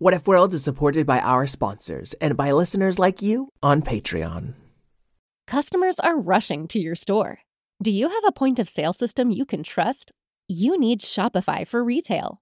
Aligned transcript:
What 0.00 0.14
If 0.14 0.28
World 0.28 0.54
is 0.54 0.62
supported 0.62 1.06
by 1.06 1.18
our 1.18 1.48
sponsors 1.48 2.14
and 2.20 2.36
by 2.36 2.52
listeners 2.52 3.00
like 3.00 3.20
you 3.20 3.48
on 3.64 3.82
Patreon. 3.82 4.54
Customers 5.48 5.98
are 5.98 6.16
rushing 6.16 6.68
to 6.68 6.78
your 6.78 6.94
store. 6.94 7.40
Do 7.82 7.90
you 7.90 8.08
have 8.08 8.22
a 8.24 8.30
point 8.30 8.60
of 8.60 8.68
sale 8.68 8.92
system 8.92 9.32
you 9.32 9.44
can 9.44 9.64
trust? 9.64 10.12
You 10.46 10.78
need 10.78 11.00
Shopify 11.00 11.66
for 11.66 11.82
retail. 11.82 12.40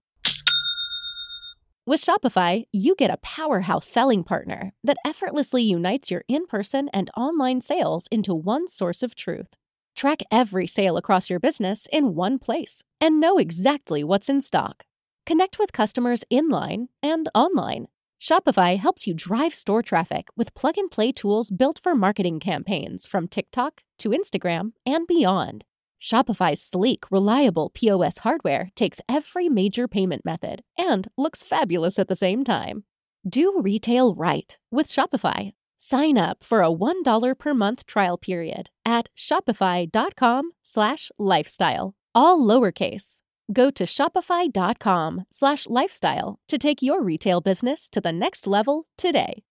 With 1.87 2.04
Shopify, 2.04 2.64
you 2.72 2.95
get 2.95 3.11
a 3.11 3.16
powerhouse 3.16 3.88
selling 3.88 4.22
partner 4.22 4.74
that 4.84 4.98
effortlessly 5.06 5.62
unites 5.62 6.10
your 6.10 6.24
in 6.28 6.44
person 6.46 6.90
and 6.92 7.10
online 7.16 7.62
sales 7.62 8.06
into 8.08 8.34
one 8.34 8.68
source 8.68 9.02
of 9.02 9.14
truth. 9.14 9.54
Track 9.96 10.22
every 10.30 10.66
sale 10.66 10.98
across 10.98 11.30
your 11.30 11.40
business 11.40 11.88
in 11.90 12.14
one 12.14 12.38
place 12.38 12.84
and 13.00 13.18
know 13.18 13.38
exactly 13.38 14.04
what's 14.04 14.28
in 14.28 14.42
stock. 14.42 14.84
Connect 15.27 15.58
with 15.58 15.72
customers 15.72 16.23
in 16.30 16.48
line 16.48 16.88
and 17.02 17.29
online. 17.34 17.88
Shopify 18.23 18.79
helps 18.79 19.06
you 19.09 19.12
drive 19.12 19.55
store 19.55 19.83
traffic 19.83 20.29
with 20.37 20.55
plug 20.55 20.79
and 20.79 20.89
play 20.89 21.11
tools 21.11 21.51
built 21.51 21.80
for 21.83 21.97
marketing 21.97 22.39
campaigns 22.39 23.07
from 23.07 23.27
TikTok 23.27 23.83
to 23.98 24.11
Instagram 24.11 24.73
and 24.87 25.05
beyond. 25.09 25.65
Shopify's 26.01 26.62
sleek, 26.62 27.11
reliable 27.11 27.70
POS 27.70 28.19
hardware 28.19 28.70
takes 28.77 29.01
every 29.09 29.48
major 29.48 29.89
payment 29.89 30.25
method 30.25 30.62
and 30.79 31.09
looks 31.19 31.43
fabulous 31.43 31.98
at 31.98 32.06
the 32.06 32.15
same 32.15 32.45
time. 32.45 32.84
Do 33.29 33.61
retail 33.61 34.15
right 34.15 34.56
with 34.70 34.87
Shopify. 34.87 35.53
Sign 35.77 36.17
up 36.17 36.45
for 36.45 36.62
a 36.62 36.70
$1 36.70 37.39
per 37.39 37.55
month 37.55 37.84
trial 37.87 38.17
period 38.17 38.70
at 38.84 39.11
shopify.com 39.19 40.53
slash 40.62 41.11
lifestyle, 41.19 41.95
all 42.15 42.39
lowercase. 42.39 43.23
Go 43.52 43.70
to 43.70 43.84
shopify.com 43.84 45.24
slash 45.30 45.66
lifestyle 45.68 46.38
to 46.48 46.59
take 46.59 46.82
your 46.82 47.02
retail 47.02 47.41
business 47.41 47.88
to 47.91 48.00
the 48.00 48.12
next 48.12 48.46
level 48.46 48.86
today. 48.98 49.45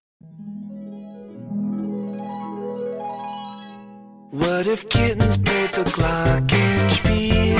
What 4.31 4.67
if 4.67 4.89
kittens 4.89 5.37
played 5.37 5.69
the 5.69 5.83
glockenspiel? 5.83 7.57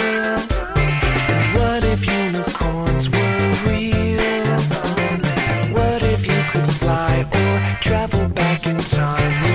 And 0.76 1.58
what 1.58 1.86
if 1.86 2.06
unicorns 2.06 3.10
were 3.10 3.56
real? 3.66 4.62
What 5.74 6.04
if 6.04 6.28
you 6.28 6.44
could 6.52 6.68
fly 6.74 7.26
or 7.32 7.80
travel 7.82 8.28
back 8.28 8.68
in 8.68 8.78
time? 8.80 9.55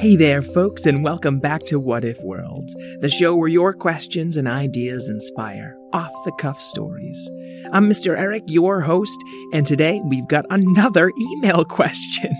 Hey 0.00 0.16
there, 0.16 0.40
folks, 0.40 0.86
and 0.86 1.04
welcome 1.04 1.40
back 1.40 1.60
to 1.64 1.78
What 1.78 2.06
If 2.06 2.22
World, 2.22 2.70
the 3.00 3.10
show 3.10 3.36
where 3.36 3.48
your 3.48 3.74
questions 3.74 4.38
and 4.38 4.48
ideas 4.48 5.10
inspire 5.10 5.76
off 5.92 6.10
the 6.24 6.32
cuff 6.38 6.58
stories. 6.58 7.30
I'm 7.70 7.86
Mr. 7.86 8.16
Eric, 8.16 8.44
your 8.46 8.80
host, 8.80 9.18
and 9.52 9.66
today 9.66 10.00
we've 10.08 10.26
got 10.26 10.46
another 10.48 11.12
email 11.34 11.66
question. 11.66 12.32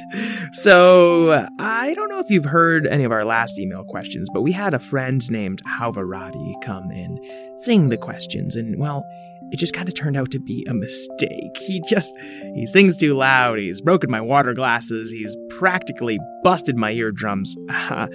So, 0.53 1.47
I 1.59 1.93
don't 1.93 2.09
know 2.09 2.21
if 2.21 2.31
you've 2.31 2.47
heard 2.47 2.87
any 2.87 3.05
of 3.05 3.13
our 3.13 3.27
last 3.27 3.59
email 3.59 3.85
questions, 3.85 4.31
but 4.33 4.41
we 4.41 4.53
had 4.53 4.73
a 4.73 4.79
friend 4.79 5.21
named 5.31 5.63
Halvarati 5.65 6.63
come 6.63 6.91
in, 6.91 7.19
sing 7.59 7.91
the 7.91 7.99
questions, 7.99 8.57
and 8.57 8.79
well, 8.79 9.05
it 9.53 9.59
just 9.59 9.75
kind 9.75 9.89
of 9.89 9.95
turned 9.95 10.17
out 10.17 10.31
to 10.33 10.41
be 10.41 10.65
a 10.69 10.75
mistake. 10.75 11.57
He 11.67 11.83
just, 11.89 12.13
he 12.55 12.67
sings 12.67 12.97
too 12.97 13.15
loud, 13.15 13.59
he's 13.59 13.81
broken 13.81 14.11
my 14.11 14.21
water 14.21 14.55
glasses, 14.55 15.11
he's 15.11 15.37
practically 15.59 16.19
busted 16.43 16.77
my 16.77 16.93
eardrums. 16.93 17.55
Uh-huh. 17.69 18.09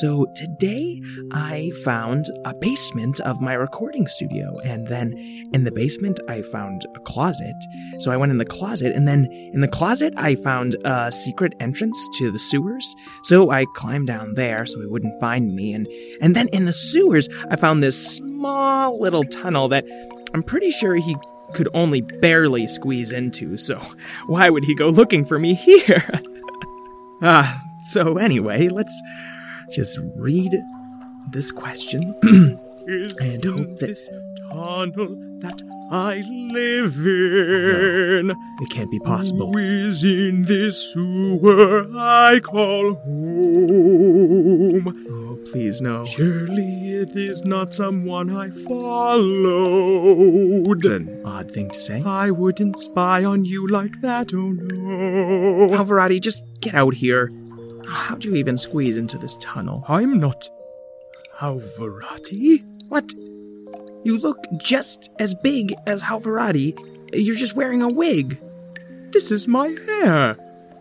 so 0.00 0.26
today 0.34 1.00
I 1.32 1.70
found 1.84 2.26
a 2.44 2.54
basement 2.54 3.20
of 3.20 3.40
my 3.40 3.54
recording 3.54 4.06
studio, 4.06 4.58
and 4.64 4.86
then 4.86 5.14
in 5.52 5.64
the 5.64 5.72
basement 5.72 6.20
I 6.28 6.42
found 6.42 6.82
a 6.96 7.00
closet. 7.00 7.56
So 8.00 8.10
I 8.10 8.16
went 8.16 8.32
in 8.32 8.38
the 8.38 8.44
closet, 8.44 8.94
and 8.94 9.06
then 9.06 9.26
in 9.52 9.60
the 9.60 9.68
closet 9.68 10.14
I 10.16 10.34
found 10.36 10.76
a 10.84 11.12
secret 11.12 11.54
entrance 11.60 11.98
to 12.18 12.30
the 12.30 12.38
sewers. 12.38 12.94
So 13.24 13.50
I 13.50 13.66
climbed 13.74 14.06
down 14.06 14.34
there 14.34 14.66
so 14.66 14.80
he 14.80 14.86
wouldn't 14.86 15.20
find 15.20 15.54
me, 15.54 15.72
and, 15.72 15.86
and 16.20 16.34
then 16.34 16.48
in 16.48 16.64
the 16.64 16.72
sewers 16.72 17.28
I 17.50 17.56
found 17.56 17.82
this 17.82 18.16
small 18.16 19.00
little 19.00 19.24
tunnel 19.24 19.68
that 19.68 19.84
I'm 20.34 20.42
pretty 20.42 20.70
sure 20.70 20.94
he 20.94 21.16
could 21.54 21.68
only 21.74 22.00
barely 22.00 22.66
squeeze 22.66 23.12
into, 23.12 23.56
so 23.56 23.78
why 24.26 24.50
would 24.50 24.64
he 24.64 24.74
go 24.74 24.88
looking 24.88 25.24
for 25.24 25.38
me 25.38 25.54
here? 25.54 26.08
ah, 27.22 27.62
so 27.82 28.18
anyway, 28.18 28.68
let's 28.68 29.02
just 29.72 29.98
read 30.16 30.52
this 31.30 31.50
question 31.50 32.14
and 32.86 33.44
hope 33.44 33.76
that 33.78 33.98
tunnel 34.52 35.27
that 35.40 35.62
I 35.90 36.22
live 36.52 36.98
in. 36.98 38.26
No, 38.26 38.34
it 38.60 38.68
can't 38.70 38.90
be 38.90 38.98
possible. 39.00 39.52
Who 39.52 39.58
is 39.58 40.04
in 40.04 40.42
this 40.42 40.92
sewer 40.92 41.86
I 41.96 42.40
call 42.40 42.94
home? 42.94 44.86
Oh, 45.08 45.38
please 45.50 45.80
no. 45.80 46.04
Surely 46.04 46.92
it 46.92 47.16
is 47.16 47.42
not 47.44 47.72
someone 47.72 48.30
I 48.36 48.50
followed. 48.50 49.24
It's 50.78 50.88
an 50.88 51.22
odd 51.24 51.50
thing 51.52 51.70
to 51.70 51.80
say. 51.80 52.02
I 52.04 52.30
wouldn't 52.30 52.78
spy 52.78 53.24
on 53.24 53.44
you 53.46 53.66
like 53.66 54.00
that, 54.02 54.34
oh 54.34 54.52
no. 54.52 55.68
Alvarati, 55.74 56.20
just 56.20 56.42
get 56.60 56.74
out 56.74 56.94
here. 56.94 57.32
How'd 57.86 58.24
you 58.24 58.34
even 58.34 58.58
squeeze 58.58 58.96
into 58.98 59.16
this 59.16 59.36
tunnel? 59.40 59.84
I'm 59.88 60.18
not 60.20 60.50
Halvarati. 61.38 62.64
What? 62.88 63.14
You 64.08 64.16
look 64.16 64.46
just 64.56 65.10
as 65.18 65.34
big 65.34 65.74
as 65.86 66.02
Halvarati. 66.02 66.72
You're 67.12 67.36
just 67.36 67.54
wearing 67.54 67.82
a 67.82 67.92
wig. 67.92 68.40
This 69.12 69.30
is 69.30 69.46
my 69.46 69.68
hair. 69.68 70.30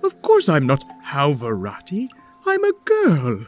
Of 0.02 0.22
course 0.22 0.48
I'm 0.48 0.66
not 0.66 0.82
Halvarati. 1.04 2.08
I'm 2.46 2.64
a 2.64 2.72
girl. 2.86 3.46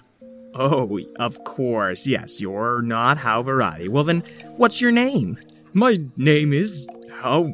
Oh, 0.54 1.00
of 1.18 1.42
course. 1.46 2.06
Yes, 2.06 2.42
you're 2.42 2.82
not 2.82 3.20
Halvarati. 3.20 3.88
Well, 3.88 4.04
then, 4.04 4.22
what's 4.58 4.82
your 4.82 4.92
name? 4.92 5.40
My 5.72 5.98
name 6.18 6.52
is 6.52 6.86
How 7.22 7.50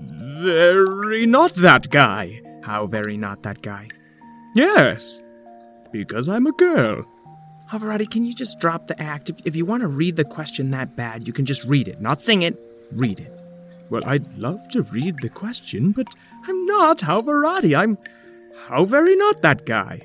very 0.00 1.26
not 1.26 1.54
that 1.54 1.90
guy. 1.90 2.42
How 2.64 2.86
very 2.86 3.16
not 3.16 3.44
that 3.44 3.62
guy. 3.62 3.86
Yes, 4.56 5.22
because 5.92 6.28
I'm 6.28 6.48
a 6.48 6.52
girl. 6.54 7.06
Halvarati, 7.70 8.10
can 8.10 8.24
you 8.24 8.34
just 8.34 8.58
drop 8.58 8.86
the 8.86 9.00
act? 9.00 9.28
If, 9.28 9.44
if 9.44 9.54
you 9.54 9.66
want 9.66 9.82
to 9.82 9.88
read 9.88 10.16
the 10.16 10.24
question 10.24 10.70
that 10.70 10.96
bad, 10.96 11.26
you 11.26 11.34
can 11.34 11.44
just 11.44 11.64
read 11.64 11.86
it. 11.86 12.00
Not 12.00 12.22
sing 12.22 12.42
it, 12.42 12.58
read 12.92 13.20
it. 13.20 13.32
Well, 13.90 14.02
I'd 14.06 14.38
love 14.38 14.68
to 14.70 14.82
read 14.82 15.18
the 15.20 15.28
question, 15.28 15.92
but 15.92 16.06
I'm 16.46 16.66
not 16.66 16.98
Halvarati. 16.98 17.76
I'm 17.76 17.98
how 18.66 18.84
very 18.84 19.16
not 19.16 19.42
that 19.42 19.66
guy. 19.66 20.00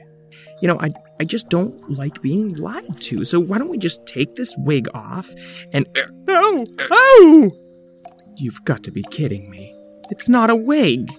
You 0.62 0.68
know, 0.68 0.78
I, 0.80 0.94
I 1.20 1.24
just 1.24 1.50
don't 1.50 1.90
like 1.90 2.22
being 2.22 2.56
lied 2.56 3.00
to, 3.02 3.24
so 3.24 3.40
why 3.40 3.58
don't 3.58 3.70
we 3.70 3.78
just 3.78 4.06
take 4.06 4.36
this 4.36 4.56
wig 4.58 4.88
off 4.94 5.34
and. 5.72 5.86
Uh, 5.98 6.02
oh, 6.30 6.66
oh, 6.80 6.88
oh! 6.92 7.52
You've 8.38 8.64
got 8.66 8.84
to 8.84 8.92
be 8.92 9.04
kidding 9.04 9.50
me. 9.50 9.76
It's 10.10 10.28
not 10.28 10.50
a 10.50 10.56
wig. 10.56 11.12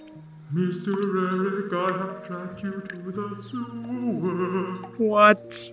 Mr. 0.53 0.93
Eric, 1.33 1.73
I 1.73 1.99
have 1.99 2.27
tracked 2.27 2.63
you 2.63 2.83
to 2.89 2.97
the 3.13 3.43
sewer. 3.51 4.89
What? 4.99 5.73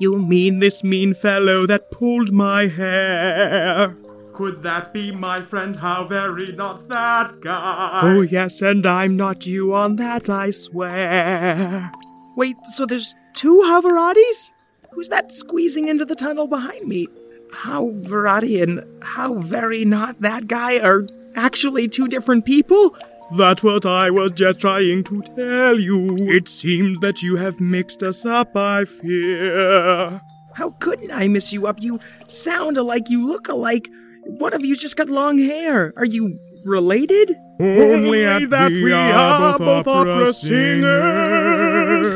You 0.00 0.18
mean 0.18 0.60
this 0.60 0.82
mean 0.82 1.12
fellow 1.12 1.66
that 1.66 1.90
pulled 1.90 2.32
my 2.32 2.68
hair? 2.68 3.94
Could 4.32 4.62
that 4.62 4.94
be 4.94 5.12
my 5.12 5.42
friend? 5.42 5.76
How 5.76 6.04
very 6.04 6.46
not 6.46 6.88
that 6.88 7.42
guy? 7.42 8.00
Oh, 8.02 8.22
yes, 8.22 8.62
and 8.62 8.86
I'm 8.86 9.14
not 9.14 9.46
you 9.46 9.74
on 9.74 9.96
that, 9.96 10.30
I 10.30 10.52
swear. 10.52 11.92
Wait, 12.34 12.56
so 12.72 12.86
there's 12.86 13.14
two 13.34 13.62
Halvaratis? 13.66 14.52
Who's 14.92 15.10
that 15.10 15.34
squeezing 15.34 15.86
into 15.86 16.06
the 16.06 16.14
tunnel 16.14 16.48
behind 16.48 16.88
me? 16.88 17.06
How 17.52 17.90
Verati 17.90 18.62
and 18.62 18.82
how 19.02 19.34
very 19.34 19.84
not 19.84 20.22
that 20.22 20.46
guy 20.46 20.78
are 20.78 21.06
actually 21.34 21.88
two 21.88 22.08
different 22.08 22.46
people? 22.46 22.96
That's 23.36 23.62
what 23.62 23.86
I 23.86 24.10
was 24.10 24.32
just 24.32 24.58
trying 24.60 25.04
to 25.04 25.22
tell 25.22 25.78
you. 25.78 26.16
It 26.18 26.48
seems 26.48 26.98
that 27.00 27.22
you 27.22 27.36
have 27.36 27.60
mixed 27.60 28.02
us 28.02 28.26
up, 28.26 28.56
I 28.56 28.84
fear. 28.84 30.20
How 30.54 30.70
couldn't 30.80 31.12
I 31.12 31.28
miss 31.28 31.52
you 31.52 31.68
up? 31.68 31.80
You 31.80 32.00
sound 32.26 32.76
alike, 32.76 33.08
you 33.08 33.24
look 33.24 33.46
alike. 33.48 33.88
One 34.24 34.52
of 34.52 34.64
you 34.64 34.74
just 34.76 34.96
got 34.96 35.08
long 35.08 35.38
hair. 35.38 35.92
Are 35.96 36.04
you 36.04 36.40
related? 36.64 37.36
Only 37.60 38.46
that 38.46 38.72
we 38.72 38.92
are 38.92 39.56
both 39.58 39.86
opera 39.86 40.32
singers. 40.32 42.10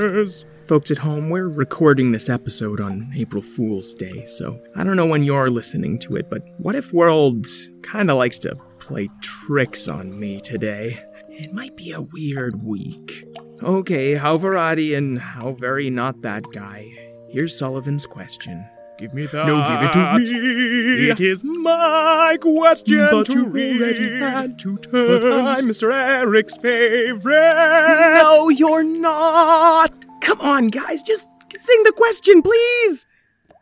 Folks 0.66 0.90
at 0.90 0.98
home, 0.98 1.30
we're 1.30 1.48
recording 1.48 2.10
this 2.12 2.28
episode 2.30 2.80
on 2.80 3.12
April 3.14 3.42
Fool's 3.42 3.92
Day, 3.92 4.24
so 4.24 4.58
I 4.74 4.82
don't 4.82 4.96
know 4.96 5.04
when 5.06 5.22
you're 5.22 5.50
listening 5.50 5.98
to 6.00 6.16
it, 6.16 6.28
but 6.30 6.42
What 6.56 6.74
If 6.74 6.90
World 6.92 7.46
kinda 7.82 8.14
likes 8.14 8.38
to 8.38 8.56
play 8.84 9.08
tricks 9.20 9.88
on 9.88 10.18
me 10.18 10.40
today? 10.40 10.98
It 11.28 11.52
might 11.52 11.76
be 11.76 11.92
a 11.92 12.00
weird 12.02 12.62
week. 12.62 13.24
Okay, 13.62 14.14
how 14.14 14.36
variety 14.36 14.94
and 14.94 15.18
how 15.18 15.52
very 15.52 15.90
not 15.90 16.20
that 16.20 16.44
guy. 16.52 16.86
Here's 17.30 17.56
Sullivan's 17.58 18.06
question. 18.06 18.64
Give 18.98 19.12
me 19.12 19.26
that. 19.26 19.46
No, 19.46 19.64
give 19.64 19.82
it 19.82 19.92
to 19.92 20.18
me. 20.18 21.10
It 21.10 21.20
is 21.20 21.42
my 21.42 22.36
question 22.40 23.08
But 23.10 23.26
to 23.26 23.46
read. 23.46 23.80
already 23.82 24.18
had 24.20 24.58
two 24.58 24.76
turns. 24.78 25.24
But. 25.24 25.32
I'm 25.32 25.64
Mr. 25.64 25.92
Eric's 25.92 26.56
favorite. 26.58 28.14
No, 28.22 28.50
you're 28.50 28.84
not. 28.84 29.92
Come 30.20 30.40
on, 30.42 30.68
guys, 30.68 31.02
just 31.02 31.28
sing 31.58 31.82
the 31.84 31.92
question, 31.92 32.42
please. 32.42 33.06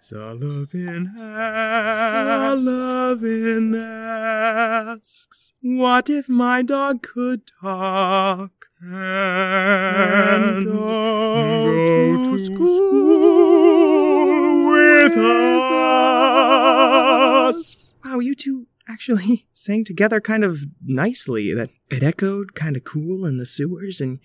Sullivan 0.04 1.14
asks. 1.16 2.64
Sullivan 2.64 3.72
asks. 3.76 5.54
What 5.60 6.10
if 6.10 6.28
my 6.28 6.62
dog 6.62 7.02
could 7.02 7.46
talk 7.60 8.66
And 8.80 10.64
go, 10.64 11.66
go 11.86 12.24
to 12.24 12.36
school 12.36 12.72
with 14.72 15.16
us. 15.16 15.44
Wow, 18.04 18.18
you 18.18 18.34
two 18.34 18.66
actually 18.88 19.46
sang 19.52 19.84
together 19.84 20.20
kind 20.20 20.42
of 20.42 20.64
nicely. 20.84 21.54
That 21.54 21.70
it 21.92 22.02
echoed 22.02 22.56
kind 22.56 22.76
of 22.76 22.82
cool 22.82 23.24
in 23.24 23.36
the 23.36 23.46
sewers, 23.46 24.00
and 24.00 24.18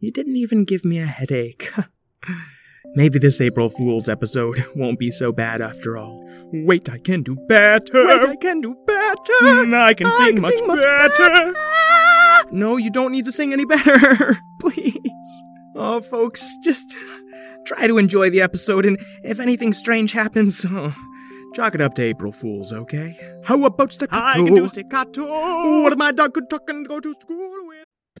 you 0.00 0.10
didn't 0.10 0.34
even 0.34 0.64
give 0.64 0.84
me 0.84 0.98
a 0.98 1.06
headache. 1.06 1.70
Maybe 2.94 3.18
this 3.18 3.40
April 3.40 3.70
Fool's 3.70 4.08
episode 4.08 4.64
won't 4.76 4.98
be 4.98 5.10
so 5.10 5.32
bad 5.32 5.62
after 5.62 5.96
all. 5.96 6.22
Wait, 6.52 6.90
I 6.90 6.98
can 6.98 7.22
do 7.22 7.36
better. 7.48 8.06
Wait, 8.06 8.24
I 8.24 8.36
can 8.36 8.60
do 8.60 8.76
better. 8.86 9.32
Mm, 9.42 9.74
I 9.74 9.94
can 9.94 10.06
I 10.06 10.16
sing 10.16 10.34
can 10.34 10.42
much 10.42 10.54
sing 10.54 10.66
much 10.66 10.80
better. 10.80 11.54
No, 12.50 12.76
you 12.76 12.90
don't 12.90 13.12
need 13.12 13.24
to 13.24 13.32
sing 13.32 13.54
any 13.54 13.64
better. 13.64 14.38
Please. 14.60 15.42
Oh, 15.74 16.02
folks, 16.02 16.58
just 16.62 16.94
try 17.64 17.86
to 17.86 17.96
enjoy 17.96 18.28
the 18.28 18.42
episode, 18.42 18.84
and 18.84 18.98
if 19.24 19.40
anything 19.40 19.72
strange 19.72 20.12
happens, 20.12 20.66
oh, 20.68 20.94
chalk 21.54 21.74
it 21.74 21.80
up 21.80 21.94
to 21.94 22.02
April 22.02 22.30
Fools, 22.30 22.74
okay? 22.74 23.18
How 23.44 23.64
about 23.64 23.94
staccato? 23.94 24.22
I 24.22 24.34
can 24.34 24.54
do 24.54 24.68
staccato. 24.68 25.82
What 25.82 25.92
if 25.92 25.98
my 25.98 26.12
dog 26.12 26.34
could 26.34 26.50
talk 26.50 26.68
and 26.68 26.86
go 26.86 27.00
to 27.00 27.14
school 27.14 27.50
with? 27.68 27.81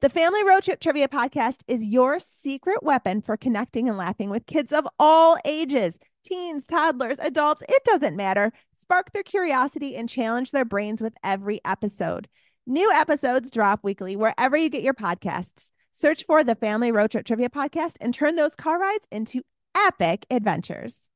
The 0.00 0.10
Family 0.10 0.44
Road 0.44 0.62
Trip 0.62 0.78
Trivia 0.78 1.08
Podcast 1.08 1.62
is 1.66 1.86
your 1.86 2.20
secret 2.20 2.82
weapon 2.82 3.22
for 3.22 3.38
connecting 3.38 3.88
and 3.88 3.96
laughing 3.96 4.28
with 4.28 4.44
kids 4.44 4.70
of 4.70 4.86
all 4.98 5.38
ages 5.46 5.98
teens, 6.22 6.66
toddlers, 6.66 7.18
adults, 7.18 7.62
it 7.68 7.82
doesn't 7.84 8.14
matter. 8.14 8.52
Spark 8.76 9.12
their 9.12 9.22
curiosity 9.22 9.96
and 9.96 10.06
challenge 10.06 10.50
their 10.50 10.66
brains 10.66 11.00
with 11.00 11.14
every 11.24 11.60
episode. 11.64 12.28
New 12.66 12.92
episodes 12.92 13.50
drop 13.50 13.80
weekly 13.82 14.16
wherever 14.16 14.54
you 14.56 14.68
get 14.68 14.82
your 14.82 14.92
podcasts. 14.92 15.70
Search 15.92 16.24
for 16.24 16.44
the 16.44 16.56
Family 16.56 16.92
Road 16.92 17.12
Trip 17.12 17.24
Trivia 17.24 17.48
Podcast 17.48 17.94
and 17.98 18.12
turn 18.12 18.36
those 18.36 18.54
car 18.54 18.78
rides 18.78 19.06
into 19.10 19.40
epic 19.74 20.26
adventures. 20.30 21.08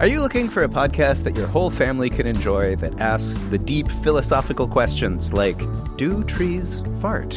Are 0.00 0.08
you 0.08 0.22
looking 0.22 0.48
for 0.48 0.64
a 0.64 0.68
podcast 0.68 1.22
that 1.22 1.36
your 1.36 1.46
whole 1.46 1.70
family 1.70 2.10
can 2.10 2.26
enjoy 2.26 2.74
that 2.76 3.00
asks 3.00 3.44
the 3.46 3.58
deep 3.58 3.88
philosophical 4.02 4.66
questions 4.66 5.32
like 5.32 5.58
Do 5.96 6.24
trees 6.24 6.82
fart? 7.00 7.36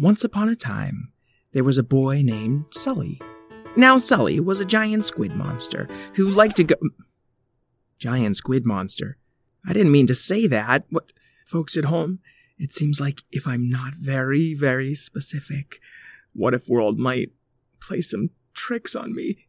Once 0.00 0.22
upon 0.22 0.48
a 0.48 0.54
time, 0.54 1.12
there 1.52 1.64
was 1.64 1.76
a 1.76 1.82
boy 1.82 2.22
named 2.22 2.64
Sully. 2.70 3.20
Now, 3.76 3.98
Sully 3.98 4.38
was 4.38 4.60
a 4.60 4.64
giant 4.64 5.04
squid 5.04 5.32
monster 5.32 5.88
who 6.14 6.28
liked 6.28 6.56
to 6.58 6.64
go. 6.64 6.76
Giant 7.98 8.36
squid 8.36 8.64
monster. 8.64 9.16
I 9.66 9.72
didn't 9.72 9.90
mean 9.90 10.06
to 10.06 10.14
say 10.14 10.46
that. 10.46 10.84
What, 10.90 11.06
folks 11.44 11.76
at 11.76 11.86
home? 11.86 12.20
It 12.58 12.72
seems 12.72 13.00
like 13.00 13.22
if 13.32 13.44
I'm 13.44 13.68
not 13.68 13.94
very, 13.94 14.54
very 14.54 14.94
specific, 14.94 15.80
what 16.32 16.54
if 16.54 16.68
World 16.68 17.00
might 17.00 17.30
play 17.80 18.00
some 18.00 18.30
tricks 18.54 18.94
on 18.94 19.12
me? 19.16 19.48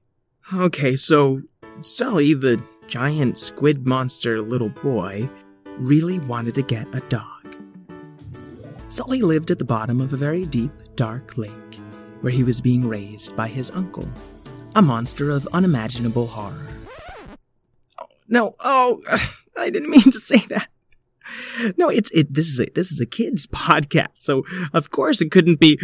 Okay, 0.51 0.95
so 0.95 1.43
Sully, 1.81 2.33
the 2.33 2.59
giant 2.87 3.37
squid 3.37 3.85
monster 3.85 4.41
little 4.41 4.69
boy, 4.69 5.29
really 5.77 6.17
wanted 6.17 6.55
to 6.55 6.63
get 6.63 6.87
a 6.95 7.01
dog. 7.01 7.38
Sully 8.89 9.21
lived 9.21 9.51
at 9.51 9.59
the 9.59 9.65
bottom 9.65 10.01
of 10.01 10.13
a 10.13 10.17
very 10.17 10.47
deep, 10.47 10.71
dark 10.95 11.37
lake, 11.37 11.75
where 12.21 12.33
he 12.33 12.43
was 12.43 12.59
being 12.59 12.87
raised 12.87 13.35
by 13.37 13.47
his 13.47 13.69
uncle, 13.69 14.09
a 14.75 14.81
monster 14.81 15.29
of 15.29 15.47
unimaginable 15.53 16.25
horror. 16.25 16.67
No, 18.27 18.53
oh, 18.59 18.99
I 19.57 19.69
didn't 19.69 19.91
mean 19.91 20.01
to 20.01 20.17
say 20.17 20.39
that. 20.49 20.69
No, 21.77 21.89
it's 21.89 22.09
it. 22.09 22.33
This 22.33 22.47
is 22.47 22.59
a 22.59 22.65
this 22.73 22.91
is 22.91 22.99
a 22.99 23.05
kids 23.05 23.45
podcast, 23.53 24.17
so 24.17 24.43
of 24.73 24.89
course 24.89 25.21
it 25.21 25.29
couldn't 25.29 25.59
be 25.59 25.79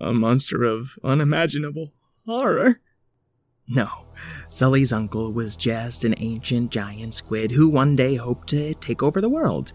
a 0.00 0.12
monster 0.12 0.64
of 0.64 0.98
unimaginable 1.04 1.92
horror. 2.26 2.80
No, 3.68 4.06
Sully's 4.48 4.92
uncle 4.92 5.32
was 5.32 5.54
just 5.54 6.04
an 6.04 6.16
ancient 6.18 6.72
giant 6.72 7.14
squid 7.14 7.52
who 7.52 7.68
one 7.68 7.94
day 7.94 8.16
hoped 8.16 8.48
to 8.48 8.74
take 8.74 9.00
over 9.00 9.20
the 9.20 9.28
world. 9.28 9.72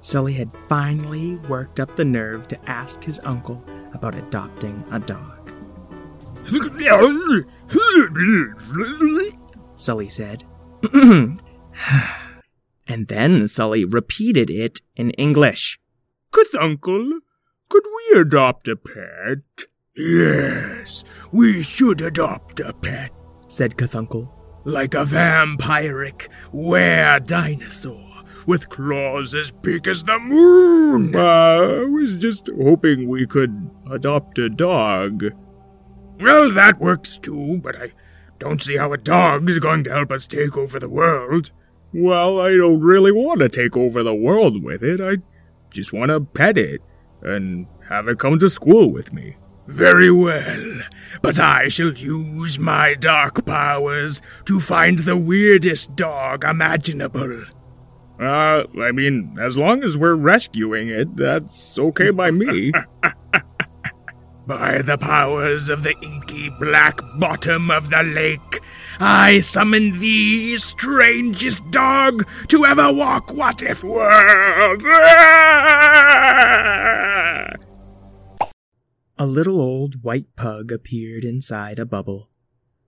Sully 0.00 0.32
had 0.34 0.52
finally 0.68 1.36
worked 1.48 1.80
up 1.80 1.96
the 1.96 2.04
nerve 2.04 2.48
to 2.48 2.70
ask 2.70 3.02
his 3.02 3.20
uncle 3.24 3.64
about 3.92 4.14
adopting 4.14 4.84
a 4.90 4.98
dog. 4.98 5.52
Sully 9.74 10.08
said. 10.08 10.44
and 10.92 11.40
then 13.08 13.48
Sully 13.48 13.84
repeated 13.84 14.50
it 14.50 14.80
in 14.96 15.10
English. 15.10 15.78
Uncle, 16.58 17.20
could 17.68 17.84
we 17.84 18.20
adopt 18.20 18.68
a 18.68 18.76
pet? 18.76 19.66
Yes, 19.94 21.04
we 21.32 21.62
should 21.62 22.00
adopt 22.00 22.60
a 22.60 22.72
pet. 22.72 23.10
said 23.48 23.76
Cthulhu. 23.76 24.30
Like 24.64 24.94
a 24.94 25.04
vampiric 25.04 26.28
were 26.52 27.18
dinosaur 27.20 28.07
with 28.46 28.68
claws 28.68 29.34
as 29.34 29.50
big 29.50 29.88
as 29.88 30.04
the 30.04 30.18
moon. 30.18 31.14
Uh, 31.14 31.18
I 31.20 31.84
was 31.84 32.16
just 32.16 32.48
hoping 32.56 33.08
we 33.08 33.26
could 33.26 33.70
adopt 33.90 34.38
a 34.38 34.48
dog. 34.48 35.24
Well, 36.20 36.50
that 36.52 36.80
works 36.80 37.16
too, 37.16 37.58
but 37.62 37.76
I 37.76 37.92
don't 38.38 38.62
see 38.62 38.76
how 38.76 38.92
a 38.92 38.96
dog's 38.96 39.58
going 39.58 39.84
to 39.84 39.90
help 39.90 40.12
us 40.12 40.26
take 40.26 40.56
over 40.56 40.78
the 40.78 40.88
world. 40.88 41.50
Well, 41.92 42.40
I 42.40 42.50
don't 42.50 42.80
really 42.80 43.12
want 43.12 43.40
to 43.40 43.48
take 43.48 43.76
over 43.76 44.02
the 44.02 44.14
world 44.14 44.62
with 44.62 44.82
it. 44.82 45.00
I 45.00 45.22
just 45.70 45.92
want 45.92 46.10
to 46.10 46.20
pet 46.20 46.58
it 46.58 46.82
and 47.22 47.66
have 47.88 48.08
it 48.08 48.18
come 48.18 48.38
to 48.38 48.48
school 48.48 48.92
with 48.92 49.12
me. 49.12 49.36
Very 49.66 50.10
well, 50.10 50.80
but 51.20 51.38
I 51.38 51.68
shall 51.68 51.92
use 51.92 52.58
my 52.58 52.94
dark 52.94 53.44
powers 53.44 54.22
to 54.46 54.60
find 54.60 55.00
the 55.00 55.16
weirdest 55.16 55.94
dog 55.94 56.44
imaginable. 56.44 57.44
Uh, 58.20 58.64
I 58.82 58.90
mean, 58.92 59.36
as 59.40 59.56
long 59.56 59.84
as 59.84 59.96
we're 59.96 60.14
rescuing 60.14 60.88
it, 60.88 61.16
that's 61.16 61.78
okay 61.78 62.10
by 62.10 62.32
me. 62.32 62.72
by 64.46 64.82
the 64.82 64.98
powers 64.98 65.68
of 65.68 65.84
the 65.84 65.94
inky 66.02 66.50
black 66.58 67.00
bottom 67.18 67.70
of 67.70 67.90
the 67.90 68.02
lake, 68.02 68.60
I 68.98 69.38
summon 69.38 70.00
thee, 70.00 70.56
strangest 70.56 71.70
dog 71.70 72.26
to 72.48 72.66
ever 72.66 72.92
walk 72.92 73.32
What 73.32 73.62
If 73.62 73.84
World! 73.84 74.82
A 79.20 79.26
little 79.26 79.60
old 79.60 80.02
white 80.02 80.34
pug 80.34 80.72
appeared 80.72 81.24
inside 81.24 81.78
a 81.78 81.86
bubble. 81.86 82.30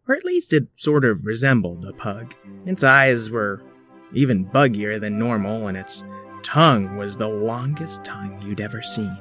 Or 0.09 0.17
at 0.17 0.25
least 0.25 0.53
it 0.53 0.69
sort 0.75 1.05
of 1.05 1.25
resembled 1.25 1.85
a 1.85 1.93
pug. 1.93 2.35
Its 2.67 2.83
eyes 2.83 3.31
were 3.31 3.63
even 4.13 4.45
buggier 4.45 5.01
than 5.01 5.19
normal, 5.19 5.69
and 5.69 5.77
its 5.77 6.05
tongue 6.43 6.97
was 6.97 7.17
the 7.17 7.29
longest 7.29 8.05
tongue 8.05 8.41
you'd 8.43 8.61
ever 8.61 8.83
seen. 8.83 9.19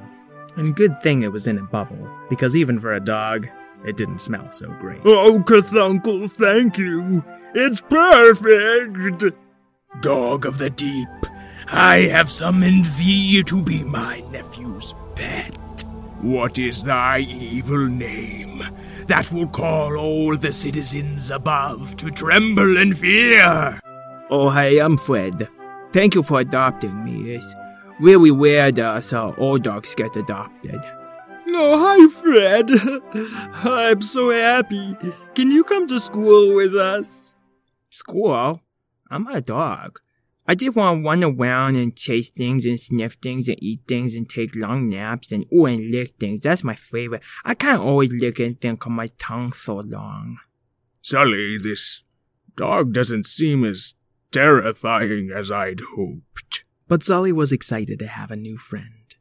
And 0.56 0.74
good 0.74 1.00
thing 1.02 1.22
it 1.22 1.32
was 1.32 1.46
in 1.46 1.58
a 1.58 1.62
bubble, 1.62 2.08
because 2.28 2.56
even 2.56 2.78
for 2.78 2.94
a 2.94 3.00
dog, 3.00 3.48
it 3.84 3.96
didn't 3.96 4.20
smell 4.20 4.50
so 4.50 4.68
great. 4.80 5.00
Oh, 5.04 5.42
Cthulhu, 5.46 6.30
thank 6.30 6.76
you. 6.76 7.24
It's 7.54 7.80
perfect. 7.80 9.34
Dog 10.02 10.46
of 10.46 10.58
the 10.58 10.70
deep, 10.70 11.08
I 11.68 12.08
have 12.12 12.30
summoned 12.30 12.86
thee 12.86 13.42
to 13.44 13.62
be 13.62 13.84
my 13.84 14.22
nephew's 14.30 14.94
pet. 15.14 15.56
What 16.20 16.58
is 16.58 16.84
thy 16.84 17.20
evil 17.20 17.86
name 17.86 18.62
that 19.06 19.32
will 19.32 19.48
call 19.48 19.96
all 19.96 20.36
the 20.36 20.52
citizens 20.52 21.30
above 21.30 21.96
to 21.96 22.10
tremble 22.10 22.76
in 22.76 22.94
fear? 22.94 23.79
Oh, 24.32 24.48
hey, 24.48 24.78
I'm 24.78 24.96
Fred. 24.96 25.48
Thank 25.92 26.14
you 26.14 26.22
for 26.22 26.38
adopting 26.38 27.02
me. 27.02 27.32
It's 27.34 27.52
really 27.98 28.30
weird 28.30 28.78
uh, 28.78 29.00
so 29.00 29.34
all 29.38 29.58
dogs 29.58 29.92
get 29.96 30.14
adopted. 30.14 30.80
Oh, 31.48 31.76
hi, 31.76 32.06
Fred. 32.06 32.70
I'm 33.64 34.00
so 34.00 34.30
happy. 34.30 34.96
Can 35.34 35.50
you 35.50 35.64
come 35.64 35.88
to 35.88 35.98
school 35.98 36.54
with 36.54 36.76
us? 36.76 37.34
School? 37.88 38.60
I'm 39.10 39.26
a 39.26 39.40
dog. 39.40 39.98
I 40.46 40.54
just 40.54 40.76
want 40.76 41.02
to 41.02 41.08
run 41.08 41.24
around 41.24 41.74
and 41.74 41.96
chase 41.96 42.30
things 42.30 42.64
and 42.66 42.78
sniff 42.78 43.14
things 43.14 43.48
and 43.48 43.60
eat 43.60 43.80
things 43.88 44.14
and 44.14 44.30
take 44.30 44.54
long 44.54 44.88
naps 44.88 45.32
and 45.32 45.44
ooh 45.52 45.66
and 45.66 45.90
lick 45.90 46.14
things. 46.20 46.38
That's 46.38 46.62
my 46.62 46.76
favorite. 46.76 47.24
I 47.44 47.54
can't 47.54 47.82
always 47.82 48.12
lick 48.12 48.38
anything 48.38 48.74
because 48.76 48.92
my 48.92 49.08
tongue's 49.18 49.58
so 49.58 49.78
long. 49.78 50.38
Sully, 51.02 51.58
this 51.58 52.04
dog 52.56 52.92
doesn't 52.92 53.26
seem 53.26 53.64
as 53.64 53.94
terrifying 54.32 55.30
as 55.34 55.50
I'd 55.50 55.80
hoped. 55.94 56.64
But 56.88 57.02
Sully 57.02 57.32
was 57.32 57.52
excited 57.52 57.98
to 58.00 58.06
have 58.06 58.30
a 58.30 58.36
new 58.36 58.58
friend. 58.58 59.14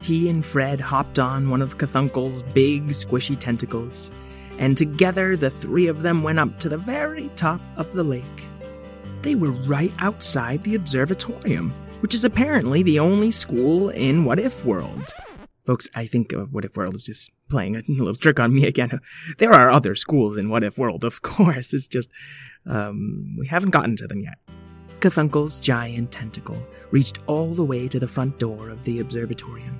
He 0.00 0.28
and 0.28 0.44
Fred 0.44 0.80
hopped 0.80 1.18
on 1.18 1.48
one 1.48 1.62
of 1.62 1.78
Cthunkle's 1.78 2.42
big, 2.42 2.88
squishy 2.88 3.38
tentacles, 3.38 4.10
and 4.58 4.76
together 4.76 5.36
the 5.36 5.50
three 5.50 5.86
of 5.86 6.02
them 6.02 6.22
went 6.22 6.38
up 6.38 6.58
to 6.60 6.68
the 6.68 6.78
very 6.78 7.28
top 7.36 7.60
of 7.76 7.92
the 7.92 8.04
lake. 8.04 8.24
They 9.22 9.34
were 9.34 9.52
right 9.52 9.92
outside 9.98 10.62
the 10.62 10.76
observatorium, 10.76 11.72
which 12.00 12.14
is 12.14 12.24
apparently 12.24 12.82
the 12.82 12.98
only 12.98 13.30
school 13.30 13.88
in 13.88 14.24
What 14.24 14.38
If 14.38 14.64
World. 14.64 15.14
Folks, 15.64 15.88
I 15.94 16.06
think 16.06 16.32
What 16.32 16.64
If 16.64 16.76
World 16.76 16.94
is 16.94 17.04
just 17.04 17.32
playing 17.50 17.74
a 17.76 17.82
little 17.88 18.14
trick 18.14 18.38
on 18.38 18.54
me 18.54 18.66
again. 18.66 19.00
There 19.38 19.52
are 19.52 19.70
other 19.70 19.94
schools 19.94 20.36
in 20.36 20.48
What 20.48 20.62
If 20.62 20.78
World, 20.78 21.04
of 21.04 21.22
course. 21.22 21.74
It's 21.74 21.88
just, 21.88 22.10
um, 22.66 23.34
we 23.38 23.46
haven't 23.46 23.70
gotten 23.70 23.96
to 23.96 24.06
them 24.06 24.20
yet. 24.20 24.38
Cthunkle's 25.00 25.60
giant 25.60 26.10
tentacle 26.10 26.60
reached 26.90 27.18
all 27.26 27.52
the 27.54 27.64
way 27.64 27.86
to 27.88 28.00
the 28.00 28.08
front 28.08 28.38
door 28.38 28.70
of 28.70 28.82
the 28.84 28.98
observatorium 28.98 29.78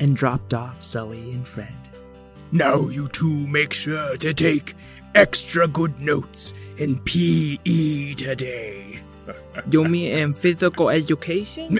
and 0.00 0.16
dropped 0.16 0.54
off 0.54 0.82
Sully 0.82 1.32
and 1.32 1.46
Fred. 1.46 1.72
Now 2.52 2.88
you 2.88 3.08
two 3.08 3.46
make 3.46 3.72
sure 3.72 4.16
to 4.16 4.32
take 4.32 4.74
extra 5.14 5.66
good 5.66 5.98
notes 6.00 6.54
in 6.78 6.98
PE 7.00 8.14
today. 8.14 9.00
You 9.70 9.84
mean 9.84 10.18
in 10.18 10.34
physical 10.34 10.90
education? 10.90 11.78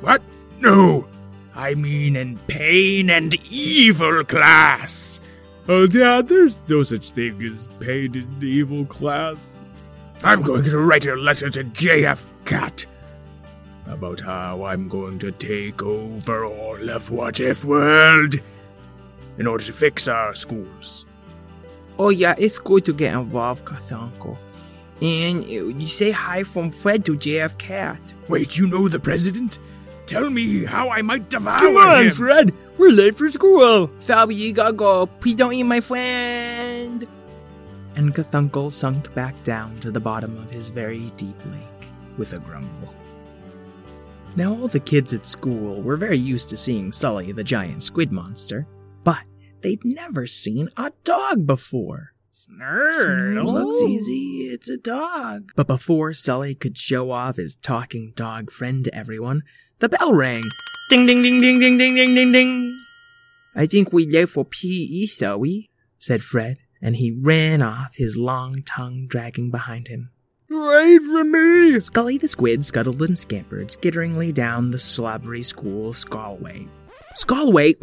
What? 0.00 0.22
No, 0.58 1.06
I 1.54 1.74
mean 1.74 2.16
in 2.16 2.38
pain 2.48 3.10
and 3.10 3.34
evil 3.50 4.24
class. 4.24 5.20
Oh, 5.68 5.86
Dad, 5.86 6.28
there's 6.28 6.62
no 6.68 6.82
such 6.82 7.12
thing 7.12 7.40
as 7.44 7.68
pain 7.78 8.16
and 8.16 8.42
evil 8.42 8.84
class. 8.86 9.62
I'm 10.22 10.42
going 10.42 10.64
to 10.64 10.78
write 10.78 11.06
a 11.06 11.14
letter 11.16 11.48
to 11.50 11.64
JF 11.64 12.26
Cat 12.44 12.84
about 13.86 14.20
how 14.20 14.64
I'm 14.64 14.88
going 14.88 15.18
to 15.20 15.32
take 15.32 15.82
over 15.82 16.44
all 16.44 16.90
of 16.90 17.10
What 17.10 17.40
If 17.40 17.64
World 17.64 18.34
in 19.38 19.46
order 19.46 19.64
to 19.64 19.72
fix 19.72 20.08
our 20.08 20.34
schools. 20.34 21.06
Oh 21.98 22.10
yeah, 22.10 22.34
it's 22.38 22.58
good 22.58 22.84
to 22.84 22.92
get 22.92 23.14
involved, 23.14 23.64
Cthulhu. 23.64 24.36
And 25.02 25.42
uh, 25.44 25.78
you 25.78 25.86
say 25.86 26.10
hi 26.10 26.42
from 26.42 26.70
Fred 26.70 27.04
to 27.06 27.12
JFKat. 27.16 28.28
Wait, 28.28 28.58
you 28.58 28.66
know 28.66 28.88
the 28.88 29.00
president? 29.00 29.58
Tell 30.06 30.28
me 30.28 30.64
how 30.64 30.90
I 30.90 31.00
might 31.02 31.30
devour 31.30 31.58
Come 31.60 31.76
on, 31.78 32.06
him. 32.06 32.10
Fred. 32.10 32.54
We're 32.76 32.90
late 32.90 33.16
for 33.16 33.28
school. 33.28 33.90
Sorry, 34.00 34.34
you 34.34 34.52
gotta 34.52 34.72
go. 34.74 35.06
Please 35.06 35.36
don't 35.36 35.52
eat 35.54 35.62
my 35.62 35.80
friend. 35.80 36.59
And 38.00 38.14
Cthulhu 38.14 38.72
sunk 38.72 39.12
back 39.14 39.34
down 39.44 39.78
to 39.80 39.90
the 39.90 40.00
bottom 40.00 40.34
of 40.38 40.50
his 40.50 40.70
very 40.70 41.10
deep 41.18 41.36
lake 41.52 41.90
with 42.16 42.32
a 42.32 42.38
grumble. 42.38 42.94
Now, 44.36 44.54
all 44.54 44.68
the 44.68 44.80
kids 44.80 45.12
at 45.12 45.26
school 45.26 45.82
were 45.82 45.98
very 45.98 46.16
used 46.16 46.48
to 46.48 46.56
seeing 46.56 46.92
Sully 46.92 47.30
the 47.32 47.44
giant 47.44 47.82
squid 47.82 48.10
monster, 48.10 48.66
but 49.04 49.28
they'd 49.60 49.84
never 49.84 50.26
seen 50.26 50.70
a 50.78 50.92
dog 51.04 51.46
before. 51.46 52.14
Snurr. 52.32 53.34
Well, 53.44 53.68
it's 53.68 53.82
easy, 53.82 54.48
it's 54.50 54.70
a 54.70 54.78
dog. 54.78 55.52
But 55.54 55.66
before 55.66 56.14
Sully 56.14 56.54
could 56.54 56.78
show 56.78 57.10
off 57.10 57.36
his 57.36 57.54
talking 57.54 58.14
dog 58.16 58.50
friend 58.50 58.82
to 58.84 58.94
everyone, 58.94 59.42
the 59.80 59.90
bell 59.90 60.14
rang. 60.14 60.44
Ding, 60.88 61.04
ding, 61.04 61.20
ding, 61.20 61.42
ding, 61.42 61.60
ding, 61.60 61.76
ding, 61.76 61.96
ding, 61.96 62.14
ding, 62.14 62.32
ding, 62.32 62.80
I 63.54 63.66
think 63.66 63.92
we 63.92 64.06
left 64.06 64.32
for 64.32 64.46
PE, 64.46 65.04
Sully. 65.04 65.68
said 65.98 66.22
Fred, 66.22 66.56
and 66.82 66.96
he 66.96 67.16
ran 67.20 67.62
off, 67.62 67.94
his 67.96 68.16
long 68.16 68.62
tongue 68.62 69.06
dragging 69.06 69.50
behind 69.50 69.88
him. 69.88 70.10
Wait 70.48 71.02
for 71.02 71.24
me. 71.24 71.78
Scully 71.78 72.18
the 72.18 72.26
squid 72.26 72.64
scuttled 72.64 73.00
and 73.02 73.16
scampered 73.16 73.68
skitteringly 73.68 74.34
down 74.34 74.70
the 74.70 74.78
slobbery 74.78 75.42
school 75.42 75.92
scalway. 75.92 76.68
Scalway? 77.16 77.74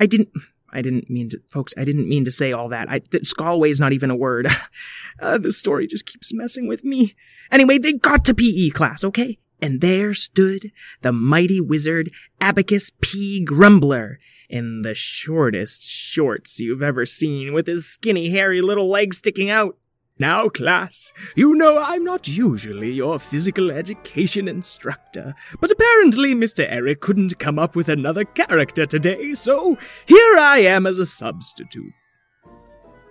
I 0.00 0.06
didn't. 0.06 0.30
I 0.70 0.82
didn't 0.82 1.08
mean 1.08 1.30
to, 1.30 1.40
folks. 1.48 1.74
I 1.78 1.84
didn't 1.84 2.08
mean 2.08 2.24
to 2.24 2.30
say 2.30 2.52
all 2.52 2.68
that. 2.68 2.90
I, 2.90 2.98
th- 2.98 3.22
Scalway 3.24 3.70
is 3.70 3.80
not 3.80 3.92
even 3.94 4.10
a 4.10 4.16
word. 4.16 4.48
uh, 5.20 5.38
the 5.38 5.50
story 5.50 5.86
just 5.86 6.06
keeps 6.06 6.34
messing 6.34 6.68
with 6.68 6.84
me. 6.84 7.14
Anyway, 7.50 7.78
they 7.78 7.94
got 7.94 8.24
to 8.26 8.34
PE 8.34 8.70
class, 8.70 9.02
okay? 9.02 9.38
And 9.60 9.80
there 9.80 10.14
stood 10.14 10.72
the 11.00 11.12
mighty 11.12 11.60
wizard 11.60 12.10
Abacus 12.40 12.92
P. 13.00 13.44
Grumbler 13.44 14.18
in 14.48 14.82
the 14.82 14.94
shortest 14.94 15.88
shorts 15.88 16.60
you've 16.60 16.82
ever 16.82 17.04
seen, 17.04 17.52
with 17.52 17.66
his 17.66 17.86
skinny, 17.86 18.30
hairy 18.30 18.62
little 18.62 18.88
legs 18.88 19.18
sticking 19.18 19.50
out. 19.50 19.76
Now, 20.20 20.48
class, 20.48 21.12
you 21.36 21.54
know 21.54 21.80
I'm 21.80 22.02
not 22.02 22.26
usually 22.26 22.90
your 22.90 23.20
physical 23.20 23.70
education 23.70 24.48
instructor, 24.48 25.34
but 25.60 25.70
apparently 25.70 26.34
Mr. 26.34 26.66
Eric 26.68 27.00
couldn't 27.00 27.38
come 27.38 27.56
up 27.56 27.76
with 27.76 27.88
another 27.88 28.24
character 28.24 28.84
today, 28.84 29.32
so 29.34 29.76
here 30.06 30.36
I 30.36 30.60
am 30.60 30.86
as 30.86 30.98
a 30.98 31.06
substitute. 31.06 31.92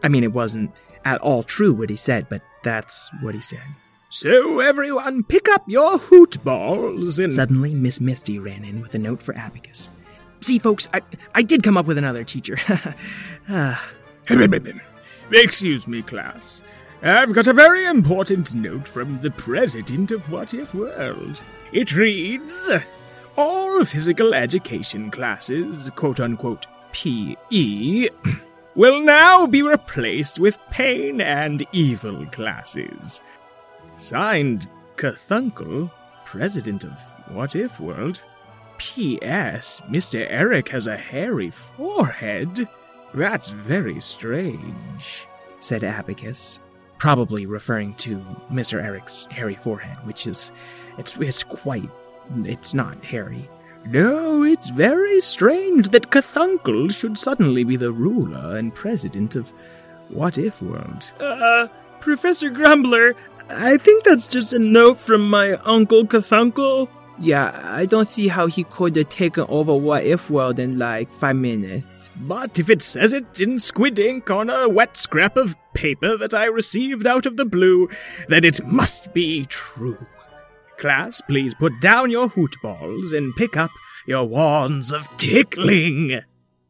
I 0.03 0.09
mean, 0.09 0.25
it 0.25 0.33
wasn't 0.33 0.71
at 1.05 1.21
all 1.21 1.43
true 1.43 1.73
what 1.73 1.89
he 1.89 1.95
said, 1.95 2.27
but 2.27 2.41
that's 2.61 3.09
what 3.21 3.35
he 3.35 3.41
said. 3.41 3.63
So, 4.19 4.61
everyone, 4.61 5.23
pick 5.23 5.47
up 5.47 5.61
your 5.67 5.99
hoot 5.99 6.43
balls 6.43 7.19
and. 7.19 7.31
Suddenly, 7.31 7.75
Miss 7.75 8.01
Misty 8.01 8.39
ran 8.39 8.65
in 8.65 8.81
with 8.81 8.95
a 8.95 8.97
note 8.97 9.21
for 9.21 9.35
Abacus. 9.35 9.91
See, 10.41 10.57
folks, 10.57 10.89
I, 10.91 11.03
I 11.35 11.43
did 11.43 11.61
come 11.61 11.77
up 11.77 11.85
with 11.85 11.99
another 11.99 12.23
teacher. 12.23 12.57
Ah, 13.47 13.91
Excuse 15.31 15.87
me, 15.87 16.01
class. 16.01 16.63
I've 17.03 17.31
got 17.31 17.45
a 17.45 17.53
very 17.53 17.85
important 17.85 18.55
note 18.55 18.87
from 18.87 19.21
the 19.21 19.29
president 19.29 20.09
of 20.09 20.31
What 20.31 20.55
If 20.55 20.73
World. 20.73 21.43
It 21.71 21.95
reads 21.95 22.71
All 23.37 23.85
physical 23.85 24.33
education 24.33 25.11
classes, 25.11 25.91
quote 25.91 26.19
unquote 26.19 26.65
PE, 26.91 28.09
will 28.75 28.99
now 28.99 29.45
be 29.45 29.61
replaced 29.61 30.39
with 30.39 30.57
pain 30.71 31.21
and 31.21 31.63
evil 31.71 32.25
classes. 32.25 33.21
Signed, 33.97 34.67
Cthulhu, 34.95 35.91
president 36.23 36.83
of 36.83 36.93
What 37.29 37.55
If 37.55 37.79
World. 37.79 38.21
P.S. 38.77 39.81
Mr. 39.89 40.25
Eric 40.29 40.69
has 40.69 40.85
a 40.85 40.95
hairy 40.95 41.49
forehead. 41.49 42.67
That's 43.13 43.49
very 43.49 43.99
strange. 43.99 45.27
said 45.59 45.83
Abacus, 45.83 46.59
probably 46.99 47.47
referring 47.47 47.95
to 47.95 48.17
Mr. 48.51 48.83
Eric's 48.83 49.27
hairy 49.31 49.55
forehead, 49.55 49.97
which 50.05 50.27
is, 50.27 50.51
it's, 50.99 51.17
it's 51.17 51.43
quite, 51.43 51.89
it's 52.43 52.75
not 52.75 53.03
hairy. 53.03 53.49
No, 53.87 54.43
it's 54.43 54.69
very 54.69 55.19
strange 55.19 55.89
that 55.89 56.11
Cthulhu 56.11 56.91
should 56.91 57.17
suddenly 57.17 57.63
be 57.63 57.75
the 57.75 57.91
ruler 57.91 58.57
and 58.57 58.75
president 58.75 59.35
of 59.35 59.51
What 60.09 60.37
If 60.37 60.61
World. 60.61 61.11
Uh, 61.19 61.67
Professor 62.01 62.49
Grumbler, 62.49 63.15
I 63.49 63.77
think 63.77 64.03
that's 64.03 64.27
just 64.27 64.53
a 64.53 64.59
note 64.59 64.97
from 64.97 65.29
my 65.29 65.53
Uncle 65.53 66.05
Cthulhu. 66.05 66.87
Yeah, 67.19 67.59
I 67.63 67.85
don't 67.85 68.07
see 68.07 68.27
how 68.27 68.45
he 68.45 68.63
could 68.63 68.95
have 68.95 69.09
taken 69.09 69.45
over 69.49 69.75
What 69.75 70.03
If 70.03 70.29
World 70.29 70.59
in 70.59 70.77
like 70.77 71.11
five 71.11 71.35
minutes. 71.35 72.09
But 72.15 72.59
if 72.59 72.69
it 72.69 72.83
says 72.83 73.13
it 73.13 73.41
in 73.41 73.59
squid 73.59 73.97
ink 73.97 74.29
on 74.29 74.49
a 74.49 74.69
wet 74.69 74.97
scrap 74.97 75.35
of 75.35 75.55
paper 75.73 76.15
that 76.17 76.33
I 76.33 76.45
received 76.45 77.07
out 77.07 77.25
of 77.25 77.37
the 77.37 77.45
blue, 77.45 77.89
then 78.27 78.43
it 78.43 78.63
must 78.65 79.13
be 79.13 79.45
true. 79.45 79.97
Class, 80.77 81.21
please 81.21 81.55
put 81.55 81.79
down 81.81 82.11
your 82.11 82.27
hoot 82.27 82.55
balls 82.61 83.11
and 83.11 83.35
pick 83.35 83.57
up 83.57 83.71
your 84.05 84.25
wands 84.25 84.91
of 84.91 85.09
tickling. 85.17 86.21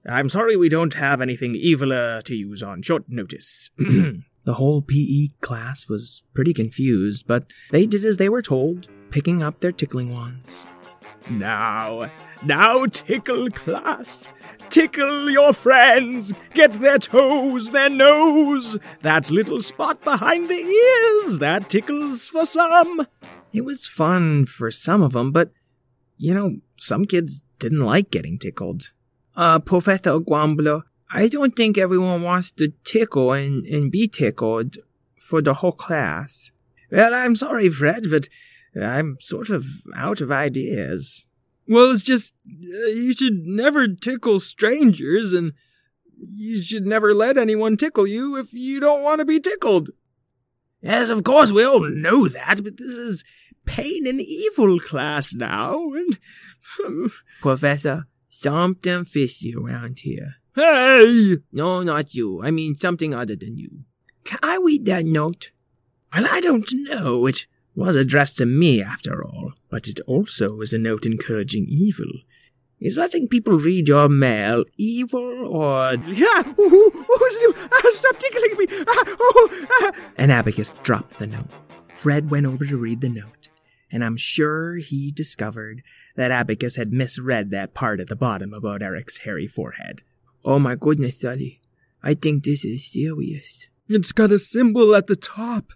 I'm 0.05 0.29
sorry 0.29 0.55
we 0.55 0.69
don't 0.69 0.93
have 0.93 1.19
anything 1.19 1.55
eviler 1.55 2.24
to 2.24 2.36
use 2.36 2.63
on 2.63 2.81
short 2.81 3.03
notice. 3.10 3.69
The 4.48 4.54
whole 4.54 4.82
PE 4.82 5.32
class 5.42 5.89
was 5.89 6.24
pretty 6.34 6.54
confused, 6.54 7.27
but 7.27 7.51
they 7.70 7.86
did 7.86 8.06
as 8.06 8.16
they 8.16 8.30
were 8.30 8.42
told, 8.42 8.88
picking 9.10 9.44
up 9.44 9.60
their 9.60 9.74
tickling 9.74 10.13
wands. 10.13 10.66
Now, 11.30 12.10
now 12.46 12.86
tickle 12.86 13.50
class. 13.50 14.32
Tickle 14.70 15.30
your 15.30 15.51
friends. 15.51 16.34
Get 16.54 16.72
their 16.72 16.98
toes, 16.98 17.72
their 17.72 17.89
nose. 17.89 18.80
That 19.01 19.30
little 19.30 19.60
spot 19.60 20.01
behind 20.06 20.48
the 20.48 20.54
ears. 20.54 21.39
That 21.39 21.70
tickles 21.70 22.30
for 22.30 22.46
some. 22.46 23.06
It 23.51 23.66
was 23.66 23.86
fun 23.86 24.46
for 24.46 24.72
some 24.72 25.04
of 25.04 25.12
them, 25.12 25.34
but 25.34 25.51
you 26.16 26.34
know, 26.34 26.60
some 26.77 27.04
kids 27.04 27.44
didn't 27.60 27.82
like 27.82 28.12
getting 28.12 28.39
tickled. 28.39 28.94
Uh, 29.36 29.60
Professor 29.60 30.22
Guamblo, 30.22 30.84
I 31.10 31.28
don't 31.28 31.56
think 31.56 31.78
everyone 31.78 32.22
wants 32.22 32.52
to 32.52 32.74
tickle 32.84 33.32
and, 33.32 33.64
and 33.64 33.92
be 33.92 34.08
tickled 34.08 34.78
for 35.18 35.42
the 35.42 35.56
whole 35.56 35.72
class. 35.72 36.52
Well, 36.92 37.14
I'm 37.14 37.36
sorry, 37.36 37.70
Fred, 37.70 38.04
but 38.10 38.28
I'm 38.82 39.18
sort 39.20 39.50
of 39.50 39.66
out 39.96 40.22
of 40.22 40.32
ideas. 40.32 41.26
Well, 41.68 41.92
it's 41.92 42.04
just 42.04 42.34
uh, 42.48 42.88
you 42.88 43.14
should 43.14 43.46
never 43.46 43.88
tickle 43.88 44.40
strangers, 44.40 45.34
and 45.34 45.54
you 46.18 46.62
should 46.62 46.86
never 46.86 47.14
let 47.14 47.38
anyone 47.38 47.76
tickle 47.78 48.08
you 48.08 48.38
if 48.38 48.54
you 48.54 48.80
don't 48.80 49.04
want 49.04 49.20
to 49.20 49.26
be 49.26 49.40
tickled. 49.40 49.90
Yes, 50.82 51.10
of 51.10 51.24
course, 51.24 51.52
we 51.52 51.66
all 51.66 51.90
know 51.90 52.28
that, 52.28 52.64
but 52.64 52.78
this 52.78 52.98
is 52.98 53.24
pain 53.66 54.08
and 54.08 54.22
evil 54.22 54.80
class 54.80 55.34
now, 55.34 55.92
and. 55.94 56.18
Professor, 57.42 58.06
something 58.30 59.06
fishy 59.06 59.56
around 59.56 60.00
here. 60.00 60.36
Hey! 60.58 61.36
No, 61.52 61.84
not 61.84 62.16
you. 62.16 62.42
I 62.44 62.50
mean 62.50 62.74
something 62.74 63.14
other 63.14 63.36
than 63.36 63.58
you. 63.58 63.84
Can 64.24 64.40
I 64.42 64.58
read 64.58 64.86
that 64.86 65.06
note? 65.06 65.52
Well, 66.12 66.26
I 66.32 66.42
don't 66.42 66.68
know. 66.74 67.28
It 67.28 67.46
was 67.76 67.96
addressed 67.96 68.40
to 68.40 68.48
me, 68.48 68.82
after 68.82 69.24
all, 69.24 69.54
but 69.70 69.88
it 69.88 70.00
also 70.08 70.60
is 70.62 70.74
a 70.74 70.80
note 70.80 71.06
encouraging 71.06 71.68
evil. 71.70 72.08
Is 72.80 72.98
letting 72.98 73.28
people 73.28 73.60
read 73.60 73.88
your 73.88 74.10
mail 74.10 74.64
evil 74.78 75.48
or. 75.48 75.94
Yeah! 76.08 76.42
Ooh, 76.60 76.64
ooh, 76.64 76.92
ooh, 76.92 77.54
ah, 77.72 77.90
stop 77.92 78.18
tickling 78.18 78.58
me! 78.58 78.66
Ah, 78.88 79.04
ooh, 79.08 79.68
ah. 79.82 79.92
And 80.18 80.32
Abacus 80.32 80.74
dropped 80.82 81.20
the 81.20 81.28
note. 81.28 81.52
Fred 81.94 82.32
went 82.32 82.48
over 82.48 82.66
to 82.66 82.78
read 82.78 83.02
the 83.02 83.10
note, 83.10 83.50
and 83.92 84.04
I'm 84.04 84.18
sure 84.18 84.78
he 84.78 85.12
discovered 85.12 85.84
that 86.16 86.32
Abacus 86.32 86.78
had 86.78 86.92
misread 86.92 87.52
that 87.52 87.76
part 87.76 88.00
at 88.00 88.10
the 88.10 88.16
bottom 88.16 88.56
about 88.56 88.82
Eric's 88.82 89.20
hairy 89.20 89.46
forehead. 89.48 90.02
Oh 90.48 90.60
my 90.60 90.75
goodness, 90.75 91.20
Sully. 91.20 91.60
I 92.01 92.13
think 92.13 92.46
this 92.46 92.63
is 92.63 92.89
serious. 92.89 93.68
It's 93.89 94.13
got 94.13 94.32
a 94.32 94.39
symbol 94.39 94.96
at 94.96 95.08
the 95.08 95.18
top 95.18 95.74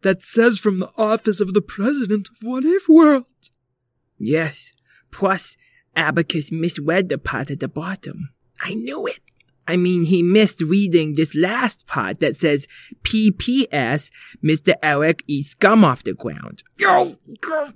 that 0.00 0.22
says 0.22 0.56
from 0.56 0.78
the 0.78 0.88
office 0.96 1.38
of 1.38 1.52
the 1.52 1.60
president 1.60 2.30
of 2.30 2.36
What 2.40 2.64
If 2.64 2.88
World. 2.88 3.26
Yes. 4.18 4.72
Plus, 5.10 5.58
Abacus 5.94 6.50
misread 6.50 7.10
the 7.10 7.18
part 7.18 7.50
at 7.50 7.60
the 7.60 7.68
bottom. 7.68 8.30
I 8.62 8.72
knew 8.72 9.06
it. 9.06 9.20
I 9.68 9.76
mean, 9.76 10.04
he 10.04 10.22
missed 10.22 10.62
reading 10.62 11.12
this 11.12 11.34
last 11.34 11.86
part 11.86 12.20
that 12.20 12.36
says 12.36 12.66
PPS, 13.02 14.10
Mr. 14.42 14.72
Eric 14.82 15.22
eats 15.26 15.52
gum 15.52 15.84
off 15.84 16.04
the 16.04 16.14
ground. 16.14 16.62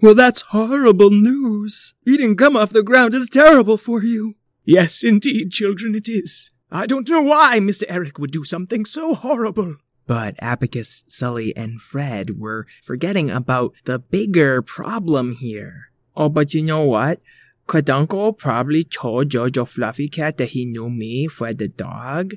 Well, 0.00 0.14
that's 0.14 0.40
horrible 0.40 1.10
news. 1.10 1.92
Eating 2.06 2.34
gum 2.34 2.56
off 2.56 2.70
the 2.70 2.82
ground 2.82 3.14
is 3.14 3.28
terrible 3.28 3.76
for 3.76 4.02
you. 4.02 4.36
Yes, 4.64 5.04
indeed, 5.04 5.50
children, 5.50 5.94
it 5.94 6.08
is. 6.08 6.50
I 6.70 6.86
don't 6.86 7.08
know 7.08 7.20
why 7.20 7.58
Mr. 7.60 7.84
Eric 7.88 8.18
would 8.18 8.32
do 8.32 8.44
something 8.44 8.84
so 8.84 9.14
horrible. 9.14 9.76
But 10.06 10.34
Abacus, 10.38 11.04
Sully, 11.08 11.56
and 11.56 11.80
Fred 11.80 12.38
were 12.38 12.66
forgetting 12.82 13.30
about 13.30 13.72
the 13.84 13.98
bigger 13.98 14.60
problem 14.60 15.32
here. 15.32 15.90
Oh, 16.16 16.28
but 16.28 16.52
you 16.54 16.62
know 16.62 16.84
what? 16.84 17.20
Kadunko 17.66 18.36
probably 18.36 18.84
told 18.84 19.30
Jojo 19.30 19.66
Fluffy 19.66 20.08
Cat 20.08 20.36
that 20.36 20.50
he 20.50 20.64
knew 20.64 20.90
me, 20.90 21.26
for 21.26 21.54
the 21.54 21.68
dog. 21.68 22.34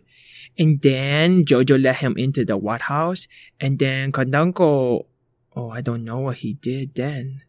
And 0.57 0.81
then 0.81 1.43
Jojo 1.43 1.81
let 1.81 1.97
him 1.97 2.15
into 2.17 2.45
the 2.45 2.57
White 2.57 2.83
House. 2.83 3.27
And 3.59 3.79
then 3.79 4.11
Kadunko. 4.11 5.05
Oh, 5.55 5.69
I 5.69 5.81
don't 5.81 6.05
know 6.05 6.19
what 6.19 6.37
he 6.37 6.53
did 6.53 6.95
then. 6.95 7.41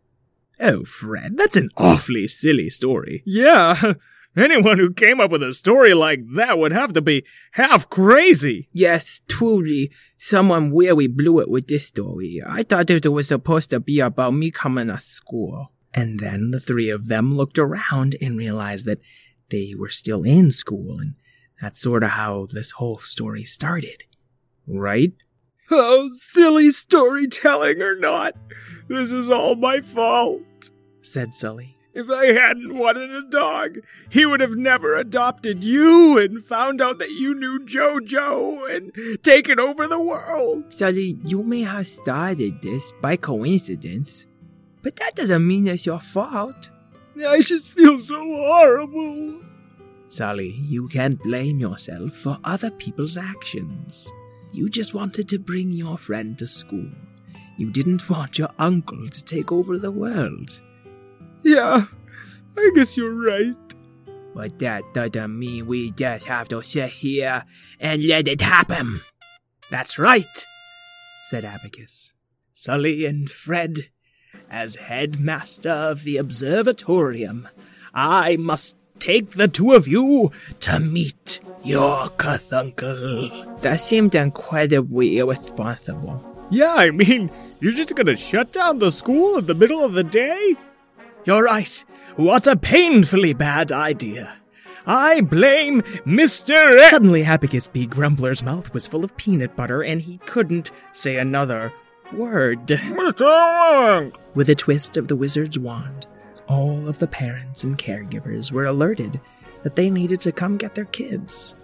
Oh, 0.59 0.85
Fred, 0.85 1.37
that's 1.37 1.57
an 1.57 1.71
awfully 1.77 2.27
silly 2.27 2.69
story. 2.69 3.23
Yeah. 3.25 3.95
Anyone 4.39 4.79
who 4.79 4.93
came 4.93 5.21
up 5.21 5.33
with 5.33 5.43
a 5.43 5.53
story 5.53 5.95
like 5.95 6.21
that 6.37 6.59
would 6.59 6.71
have 6.71 6.93
to 6.93 7.03
be 7.03 7.25
half 7.53 7.91
crazy. 7.91 8.69
Yes, 8.73 9.21
truly. 9.27 9.91
Someone 10.17 10.75
really 10.75 11.09
blew 11.09 11.41
it 11.41 11.51
with 11.51 11.67
this 11.67 11.87
story. 11.87 12.41
I 12.47 12.63
thought 12.63 12.89
it 12.89 13.07
was 13.09 13.29
supposed 13.29 13.71
to 13.71 13.81
be 13.81 13.99
about 13.99 14.35
me 14.35 14.53
coming 14.53 14.87
to 14.87 15.01
school. 15.01 15.73
And 15.93 16.21
then 16.21 16.53
the 16.53 16.61
three 16.61 16.89
of 16.89 17.09
them 17.09 17.37
looked 17.37 17.59
around 17.59 18.15
and 18.21 18.39
realized 18.39 18.87
that 18.87 19.01
they 19.51 19.75
were 19.77 19.89
still 19.89 20.23
in 20.23 20.53
school, 20.53 20.99
and 21.01 21.15
that's 21.61 21.81
sort 21.81 22.05
of 22.05 22.11
how 22.11 22.47
this 22.47 22.73
whole 22.73 22.99
story 22.99 23.45
started. 23.45 24.05
Right? 24.67 25.15
Oh, 25.71 26.11
silly 26.13 26.71
storytelling 26.71 27.83
or 27.83 27.97
not, 27.97 28.37
this 28.89 29.13
is 29.13 29.31
all 29.31 29.57
my 29.57 29.81
fault, 29.81 30.71
said 31.03 31.35
Sully. 31.35 31.78
If 31.99 32.09
I 32.11 32.27
hadn't 32.27 32.79
wanted 32.79 33.11
a 33.11 33.23
dog, 33.23 33.81
he 34.09 34.25
would 34.25 34.41
have 34.41 34.55
never 34.55 34.95
adopted 34.95 35.65
you 35.65 36.17
and 36.17 36.41
found 36.41 36.81
out 36.81 36.99
that 37.01 37.11
you 37.11 37.35
knew 37.35 37.59
Jojo 37.59 38.73
and 38.73 38.93
taken 39.25 39.59
over 39.59 39.89
the 39.89 39.99
world. 39.99 40.73
Sully, 40.73 41.19
you 41.25 41.43
may 41.43 41.63
have 41.63 41.89
started 41.89 42.63
this 42.63 42.93
by 43.03 43.17
coincidence, 43.17 44.27
but 44.81 44.95
that 44.95 45.17
doesn't 45.17 45.45
mean 45.45 45.67
it's 45.67 45.87
your 45.87 45.99
fault. 45.99 46.71
I 47.21 47.41
just 47.41 47.75
feel 47.75 47.99
so 47.99 48.25
horrible. 48.25 49.41
Sully, 50.07 50.53
you 50.53 50.87
can't 50.87 51.21
blame 51.21 51.59
yourself 51.59 52.15
for 52.15 52.39
other 52.45 52.71
people's 52.71 53.17
actions. 53.17 54.09
You 54.53 54.71
just 54.71 54.95
wanted 54.95 55.29
to 55.31 55.41
bring 55.41 55.71
your 55.71 55.99
friend 55.99 56.39
to 56.39 56.47
school. 56.47 56.93
You 57.57 57.73
didn't 57.73 58.09
want 58.09 58.39
your 58.39 58.51
uncle 58.61 59.09
to 59.09 59.25
take 59.25 59.51
over 59.51 59.79
the 59.79 59.91
world. 59.91 60.63
Yeah, 61.43 61.87
I 62.57 62.71
guess 62.75 62.97
you're 62.97 63.15
right. 63.15 63.57
But 64.35 64.59
that 64.61 64.95
doesn't 64.95 65.39
mean 65.39 65.67
we 65.67 65.91
just 65.93 66.27
have 66.27 66.49
to 66.49 66.63
sit 66.63 66.91
here 66.91 67.45
and 67.81 68.05
let 68.05 68.29
it 68.29 68.41
happen. 68.41 69.01
That's 69.71 69.99
right, 69.99 70.47
said 71.25 71.45
Abacus. 71.45 72.13
Sully 72.55 73.05
and 73.05 73.31
Fred, 73.31 73.91
as 74.51 74.77
headmaster 74.77 75.71
of 75.71 76.05
the 76.05 76.17
observatorium, 76.17 77.49
I 77.95 78.37
must 78.37 78.77
take 78.99 79.33
the 79.33 79.49
two 79.49 79.73
of 79.73 79.89
you 79.89 80.31
to 80.61 80.81
meet 80.81 81.41
your 81.65 82.09
Cthulhu. 82.11 83.61
That 83.63 83.81
seemed 83.81 84.15
incredibly 84.15 85.19
irresponsible. 85.19 86.25
Yeah, 86.51 86.75
I 86.75 86.91
mean, 86.91 87.31
you're 87.61 87.73
just 87.73 87.95
gonna 87.95 88.17
shut 88.17 88.53
down 88.53 88.79
the 88.79 88.91
school 88.91 89.39
in 89.39 89.47
the 89.47 89.55
middle 89.55 89.85
of 89.85 89.93
the 89.93 90.05
day? 90.05 90.57
You're 91.29 91.43
right. 91.45 91.85
What 92.17 92.47
a 92.47 92.57
painfully 92.57 93.35
bad 93.35 93.71
idea. 93.71 94.33
I 94.87 95.21
blame 95.21 95.83
Mr. 96.07 96.75
E- 96.75 96.89
Suddenly, 96.89 97.25
Abacus 97.25 97.69
B. 97.69 97.87
Grumbler's 97.87 98.43
mouth 98.43 98.73
was 98.73 98.87
full 98.87 99.05
of 99.05 99.15
peanut 99.19 99.55
butter, 99.55 99.83
and 99.83 100.01
he 100.01 100.17
couldn't 100.25 100.71
say 100.93 101.19
another 101.19 101.71
word. 102.15 102.67
Mr. 102.67 104.11
With 104.35 104.49
a 104.49 104.55
twist 104.55 104.97
of 104.97 105.09
the 105.09 105.17
wizard's 105.17 105.59
wand, 105.59 106.07
all 106.47 106.89
of 106.89 106.99
the 106.99 107.07
parents 107.07 107.63
and 107.63 107.77
caregivers 107.77 108.51
were 108.51 108.65
alerted 108.65 109.21
that 109.65 109.77
they 109.77 109.91
needed 109.91 110.21
to 110.21 110.33
come 110.33 110.57
get 110.57 110.75
their 110.75 110.87
kids. 110.87 111.55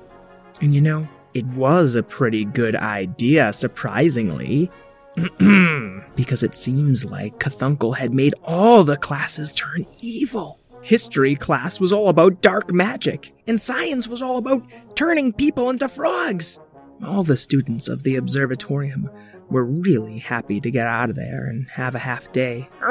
And 0.61 0.75
you 0.75 0.83
know, 0.83 1.09
it 1.33 1.47
was 1.47 1.95
a 1.95 2.03
pretty 2.03 2.45
good 2.45 2.77
idea, 2.77 3.51
surprisingly. 3.55 4.71
because 6.17 6.43
it 6.43 6.55
seems 6.55 7.05
like 7.05 7.39
Cthulhu 7.39 7.97
had 7.97 8.13
made 8.13 8.35
all 8.45 8.85
the 8.85 8.97
classes 8.97 9.53
turn 9.53 9.87
evil. 10.01 10.61
History 10.83 11.35
class 11.35 11.81
was 11.81 11.93
all 11.93 12.09
about 12.09 12.43
dark 12.43 12.73
magic, 12.73 13.35
and 13.47 13.61
science 13.61 14.07
was 14.07 14.21
all 14.21 14.37
about 14.37 14.63
turning 14.95 15.33
people 15.33 15.71
into 15.71 15.89
frogs. 15.89 16.59
All 17.03 17.23
the 17.23 17.37
students 17.37 17.89
of 17.89 18.03
the 18.03 18.17
observatorium 18.17 19.09
were 19.51 19.65
really 19.65 20.19
happy 20.19 20.61
to 20.61 20.71
get 20.71 20.87
out 20.87 21.11
of 21.11 21.17
there 21.17 21.47
and 21.47 21.69
have 21.69 21.95
a 21.95 21.99
half 21.99 22.31
day. 22.33 22.69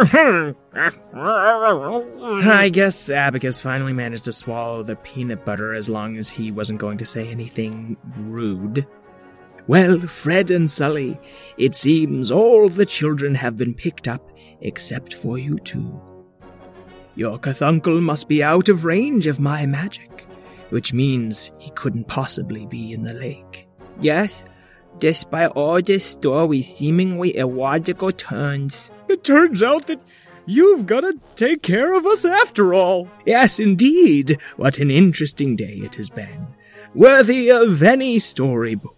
I 2.46 2.70
guess 2.72 3.10
Abacus 3.10 3.62
finally 3.62 3.94
managed 3.94 4.26
to 4.26 4.32
swallow 4.32 4.84
the 4.84 4.96
peanut 4.96 5.46
butter 5.46 5.74
as 5.74 5.90
long 5.90 6.18
as 6.18 6.30
he 6.30 6.52
wasn't 6.52 6.80
going 6.80 6.98
to 7.00 7.06
say 7.06 7.28
anything 7.30 7.98
rude. 8.18 8.88
Well, 9.68 10.00
Fred 10.02 10.52
and 10.52 10.70
Sully, 10.70 11.20
it 11.58 11.74
seems 11.76 12.32
all 12.32 12.68
the 12.68 12.86
children 12.86 13.36
have 13.36 13.56
been 13.56 13.74
picked 13.74 14.08
up 14.08 14.32
except 14.62 15.14
for 15.14 15.38
you 15.38 15.58
two. 15.58 16.02
Your 17.16 17.38
Cthulhu 17.38 18.02
must 18.02 18.28
be 18.28 18.44
out 18.44 18.70
of 18.70 18.86
range 18.86 19.28
of 19.28 19.40
my 19.40 19.66
magic, 19.66 20.28
which 20.70 20.94
means 20.94 21.52
he 21.60 21.70
couldn't 21.72 22.08
possibly 22.08 22.66
be 22.66 22.92
in 22.92 23.04
the 23.04 23.14
lake. 23.14 23.68
Yes, 24.02 24.44
despite 24.98 25.52
all 25.52 25.82
this 25.82 26.06
story's 26.06 26.76
seemingly 26.76 27.36
illogical 27.38 28.12
turns. 28.12 28.92
It 29.08 29.24
turns 29.24 29.62
out 29.62 29.88
that 29.88 30.04
you've 30.46 30.86
got 30.86 31.02
to 31.02 31.20
take 31.36 31.62
care 31.62 31.94
of 31.94 32.06
us 32.06 32.26
after 32.26 32.74
all. 32.74 33.08
Yes, 33.26 33.60
indeed. 33.60 34.40
What 34.58 34.80
an 34.80 34.92
interesting 34.92 35.56
day 35.56 35.82
it 35.84 35.96
has 35.96 36.10
been. 36.10 36.48
Worthy 36.96 37.50
of 37.50 37.82
any 37.82 38.20
storybook, 38.20 38.96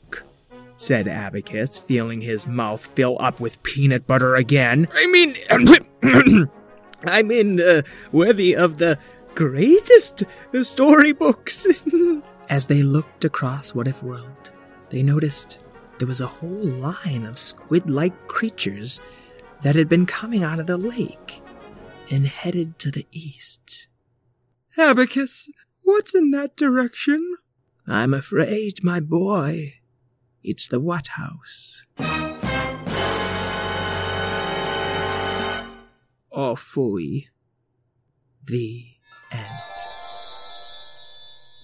said 0.77 1.07
Abacus, 1.07 1.77
feeling 1.77 2.21
his 2.21 2.47
mouth 2.47 2.85
fill 2.87 3.17
up 3.19 3.39
with 3.39 3.61
peanut 3.63 4.05
butter 4.05 4.35
again. 4.35 4.87
I 4.93 5.07
mean, 5.07 5.35
I 7.05 7.23
mean, 7.23 7.61
uh, 7.61 7.83
worthy 8.11 8.55
of 8.55 8.77
the 8.77 8.97
greatest 9.35 10.23
storybooks. 10.61 11.67
As 12.49 12.67
they 12.67 12.83
looked 12.83 13.25
across 13.25 13.73
What 13.73 13.87
If 13.87 14.03
World, 14.03 14.51
they 14.89 15.01
noticed 15.01 15.59
there 15.97 16.07
was 16.07 16.21
a 16.21 16.27
whole 16.27 16.49
line 16.49 17.25
of 17.25 17.39
squid 17.39 17.89
like 17.89 18.27
creatures 18.27 19.01
that 19.61 19.75
had 19.75 19.89
been 19.89 20.05
coming 20.05 20.43
out 20.43 20.59
of 20.59 20.67
the 20.67 20.77
lake 20.77 21.41
and 22.11 22.27
headed 22.27 22.77
to 22.79 22.91
the 22.91 23.07
east. 23.11 23.87
Abacus, 24.77 25.49
what's 25.83 26.13
in 26.13 26.31
that 26.31 26.55
direction? 26.55 27.35
I'm 27.87 28.13
afraid, 28.13 28.83
my 28.83 28.99
boy, 28.99 29.75
it's 30.45 30.67
the 30.67 30.79
What 30.79 31.07
House. 31.07 31.85
Fooey. 36.55 37.27
The 38.45 38.85
end. 39.31 39.45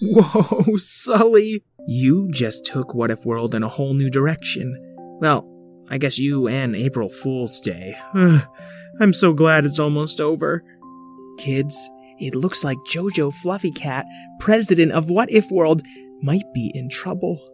Whoa, 0.02 0.76
Sully! 0.78 1.62
You 1.86 2.28
just 2.32 2.64
took 2.64 2.94
What 2.94 3.10
If 3.10 3.24
World 3.24 3.54
in 3.54 3.62
a 3.62 3.68
whole 3.68 3.94
new 3.94 4.10
direction. 4.10 4.76
Well, 5.20 5.48
I 5.88 5.98
guess 5.98 6.18
you 6.18 6.48
and 6.48 6.74
April 6.74 7.08
Fool's 7.08 7.60
Day. 7.60 7.94
I'm 8.14 9.12
so 9.12 9.32
glad 9.32 9.64
it's 9.64 9.78
almost 9.78 10.20
over. 10.20 10.64
Kids, 11.38 11.90
it 12.18 12.34
looks 12.34 12.64
like 12.64 12.78
Jojo 12.78 13.32
Fluffy 13.32 13.70
Cat, 13.72 14.06
president 14.40 14.92
of 14.92 15.10
What 15.10 15.30
If 15.30 15.50
World, 15.50 15.82
might 16.22 16.52
be 16.52 16.70
in 16.74 16.88
trouble. 16.88 17.51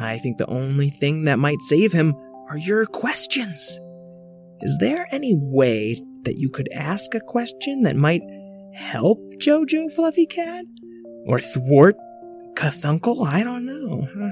I 0.00 0.18
think 0.18 0.38
the 0.38 0.46
only 0.46 0.90
thing 0.90 1.24
that 1.24 1.38
might 1.38 1.60
save 1.62 1.92
him 1.92 2.14
are 2.48 2.58
your 2.58 2.86
questions. 2.86 3.78
Is 4.60 4.78
there 4.78 5.06
any 5.10 5.34
way 5.34 5.96
that 6.22 6.36
you 6.36 6.50
could 6.50 6.68
ask 6.72 7.14
a 7.14 7.20
question 7.20 7.82
that 7.82 7.96
might 7.96 8.22
help 8.74 9.18
Jojo 9.38 9.92
Fluffy 9.92 10.26
Cat? 10.26 10.64
Or 11.26 11.40
thwart 11.40 11.96
Cthulhu? 12.54 13.26
I 13.26 13.44
don't 13.44 13.66
know. 13.66 14.08
Huh? 14.16 14.30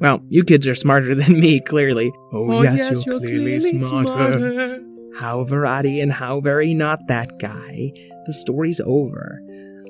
Well, 0.00 0.22
you 0.28 0.44
kids 0.44 0.66
are 0.66 0.74
smarter 0.74 1.14
than 1.14 1.38
me, 1.38 1.60
clearly. 1.60 2.10
Oh, 2.32 2.50
oh 2.50 2.62
yes, 2.62 3.04
you're, 3.06 3.18
clearly, 3.18 3.60
smarter. 3.60 4.80
How 5.16 5.44
Verati 5.44 6.02
and 6.02 6.10
how 6.12 6.40
very 6.40 6.72
not 6.74 7.06
that 7.08 7.38
guy. 7.38 7.92
The 8.26 8.32
story's 8.32 8.80
over. 8.84 9.40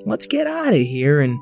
Let's 0.05 0.27
get 0.27 0.47
out 0.47 0.73
of 0.73 0.81
here 0.81 1.21
and 1.21 1.37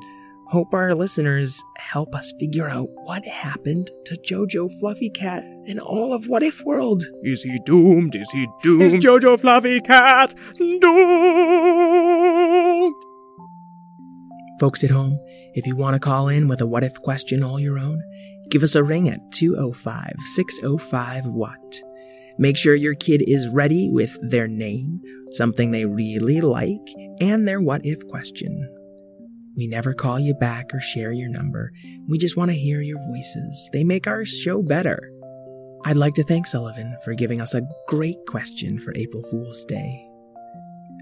hope 0.50 0.74
our 0.74 0.94
listeners 0.96 1.62
help 1.78 2.12
us 2.12 2.32
figure 2.40 2.68
out 2.68 2.88
what 3.04 3.24
happened 3.24 3.88
to 4.04 4.16
Jojo 4.16 4.68
Fluffy 4.80 5.08
Cat 5.10 5.44
in 5.64 5.78
all 5.78 6.12
of 6.12 6.26
What 6.26 6.42
If 6.42 6.64
World. 6.64 7.04
Is 7.22 7.44
he 7.44 7.56
doomed? 7.64 8.16
Is 8.16 8.28
he 8.32 8.48
doomed? 8.60 8.82
Is 8.82 8.94
Jojo 8.94 9.38
Fluffy 9.38 9.80
Cat 9.80 10.34
doomed? 10.56 10.80
Folks 14.58 14.82
at 14.82 14.90
home, 14.90 15.16
if 15.54 15.68
you 15.68 15.76
want 15.76 15.94
to 15.94 16.00
call 16.00 16.26
in 16.28 16.48
with 16.48 16.60
a 16.60 16.66
what 16.66 16.82
if 16.82 16.94
question 16.96 17.44
all 17.44 17.60
your 17.60 17.78
own, 17.78 18.00
give 18.50 18.64
us 18.64 18.74
a 18.74 18.82
ring 18.82 19.08
at 19.08 19.20
205 19.32 20.14
605 20.34 21.26
What. 21.26 21.80
Make 22.38 22.56
sure 22.56 22.74
your 22.74 22.94
kid 22.94 23.22
is 23.26 23.48
ready 23.48 23.88
with 23.88 24.18
their 24.20 24.48
name, 24.48 25.00
something 25.30 25.70
they 25.70 25.84
really 25.84 26.40
like, 26.40 26.80
and 27.20 27.46
their 27.46 27.60
what 27.60 27.82
if 27.84 28.04
question. 28.08 28.68
We 29.56 29.66
never 29.66 29.92
call 29.92 30.20
you 30.20 30.34
back 30.34 30.66
or 30.72 30.80
share 30.80 31.12
your 31.12 31.28
number. 31.28 31.72
We 32.08 32.18
just 32.18 32.36
want 32.36 32.50
to 32.50 32.56
hear 32.56 32.80
your 32.80 32.98
voices. 33.08 33.70
They 33.72 33.84
make 33.84 34.06
our 34.06 34.24
show 34.24 34.62
better. 34.62 35.10
I'd 35.84 35.96
like 35.96 36.14
to 36.14 36.24
thank 36.24 36.46
Sullivan 36.46 36.96
for 37.04 37.14
giving 37.14 37.40
us 37.40 37.54
a 37.54 37.66
great 37.88 38.18
question 38.26 38.78
for 38.78 38.94
April 38.96 39.22
Fool's 39.30 39.64
Day. 39.64 40.06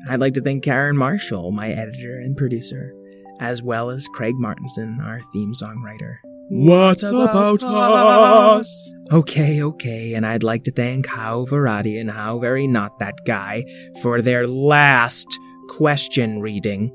I'd 0.08 0.20
like 0.20 0.34
to 0.34 0.40
thank 0.40 0.62
Karen 0.64 0.96
Marshall, 0.96 1.50
my 1.52 1.70
editor 1.70 2.18
and 2.18 2.36
producer, 2.36 2.94
as 3.40 3.62
well 3.62 3.90
as 3.90 4.08
Craig 4.14 4.34
Martinson, 4.38 5.00
our 5.02 5.20
theme 5.32 5.52
songwriter. 5.52 6.16
What 6.50 7.02
about 7.02 7.62
us? 7.62 8.92
Okay, 9.12 9.62
okay, 9.62 10.14
and 10.14 10.24
I'd 10.24 10.42
like 10.42 10.64
to 10.64 10.70
thank 10.70 11.06
How 11.06 11.44
Verati 11.44 12.00
and 12.00 12.10
How 12.10 12.38
Very 12.38 12.66
Not 12.66 12.98
That 13.00 13.16
Guy 13.26 13.64
for 14.02 14.22
their 14.22 14.46
last 14.46 15.26
question 15.68 16.40
reading. 16.40 16.94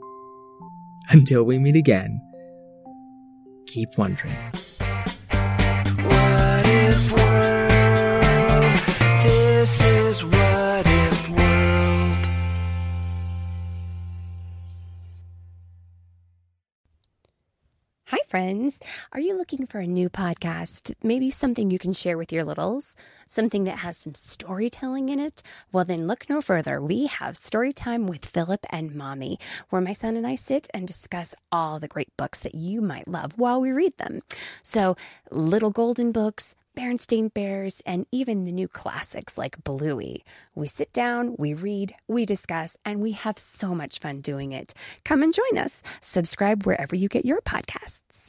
Until 1.10 1.44
we 1.44 1.60
meet 1.60 1.76
again, 1.76 2.22
keep 3.68 3.90
wondering. 3.98 4.34
What 6.00 6.66
if 6.66 7.12
world? 7.12 8.80
This 9.24 9.84
is 9.84 10.24
friends. 18.34 18.80
Are 19.12 19.20
you 19.20 19.38
looking 19.38 19.68
for 19.68 19.78
a 19.78 19.86
new 19.86 20.10
podcast? 20.10 20.96
Maybe 21.04 21.30
something 21.30 21.70
you 21.70 21.78
can 21.78 21.94
share 21.94 22.18
with 22.18 22.32
your 22.32 22.44
littles? 22.44 22.96
Something 23.28 23.66
that 23.66 23.78
has 23.86 23.96
some 23.96 24.16
storytelling 24.16 25.10
in 25.10 25.20
it? 25.20 25.44
Well, 25.72 25.86
then 25.86 26.08
look 26.08 26.28
no 26.28 26.42
further. 26.42 26.82
We 26.82 27.06
have 27.06 27.36
Storytime 27.36 28.08
with 28.08 28.26
Philip 28.26 28.66
and 28.72 28.96
Mommy, 28.96 29.38
where 29.70 29.84
my 29.84 29.94
son 29.94 30.18
and 30.18 30.26
I 30.26 30.34
sit 30.34 30.68
and 30.74 30.88
discuss 30.88 31.36
all 31.52 31.80
the 31.80 31.88
great 31.88 32.10
books 32.18 32.40
that 32.40 32.56
you 32.56 32.82
might 32.82 33.08
love 33.08 33.34
while 33.36 33.62
we 33.62 33.72
read 33.72 33.96
them. 34.00 34.22
So, 34.64 34.96
Little 35.30 35.70
Golden 35.70 36.12
Books, 36.12 36.56
Berenstain 36.76 37.32
Bears, 37.32 37.84
and 37.86 38.08
even 38.12 38.46
the 38.46 38.52
new 38.52 38.68
classics 38.68 39.38
like 39.38 39.64
Bluey. 39.64 40.24
We 40.56 40.66
sit 40.66 40.92
down, 40.92 41.36
we 41.38 41.54
read, 41.54 41.94
we 42.08 42.26
discuss, 42.26 42.78
and 42.84 43.00
we 43.00 43.12
have 43.12 43.38
so 43.38 43.76
much 43.76 44.00
fun 44.00 44.22
doing 44.22 44.54
it. 44.54 44.74
Come 45.06 45.22
and 45.22 45.32
join 45.32 45.60
us. 45.60 45.84
Subscribe 46.02 46.66
wherever 46.66 46.96
you 46.96 47.10
get 47.10 47.26
your 47.26 47.42
podcasts. 47.42 48.23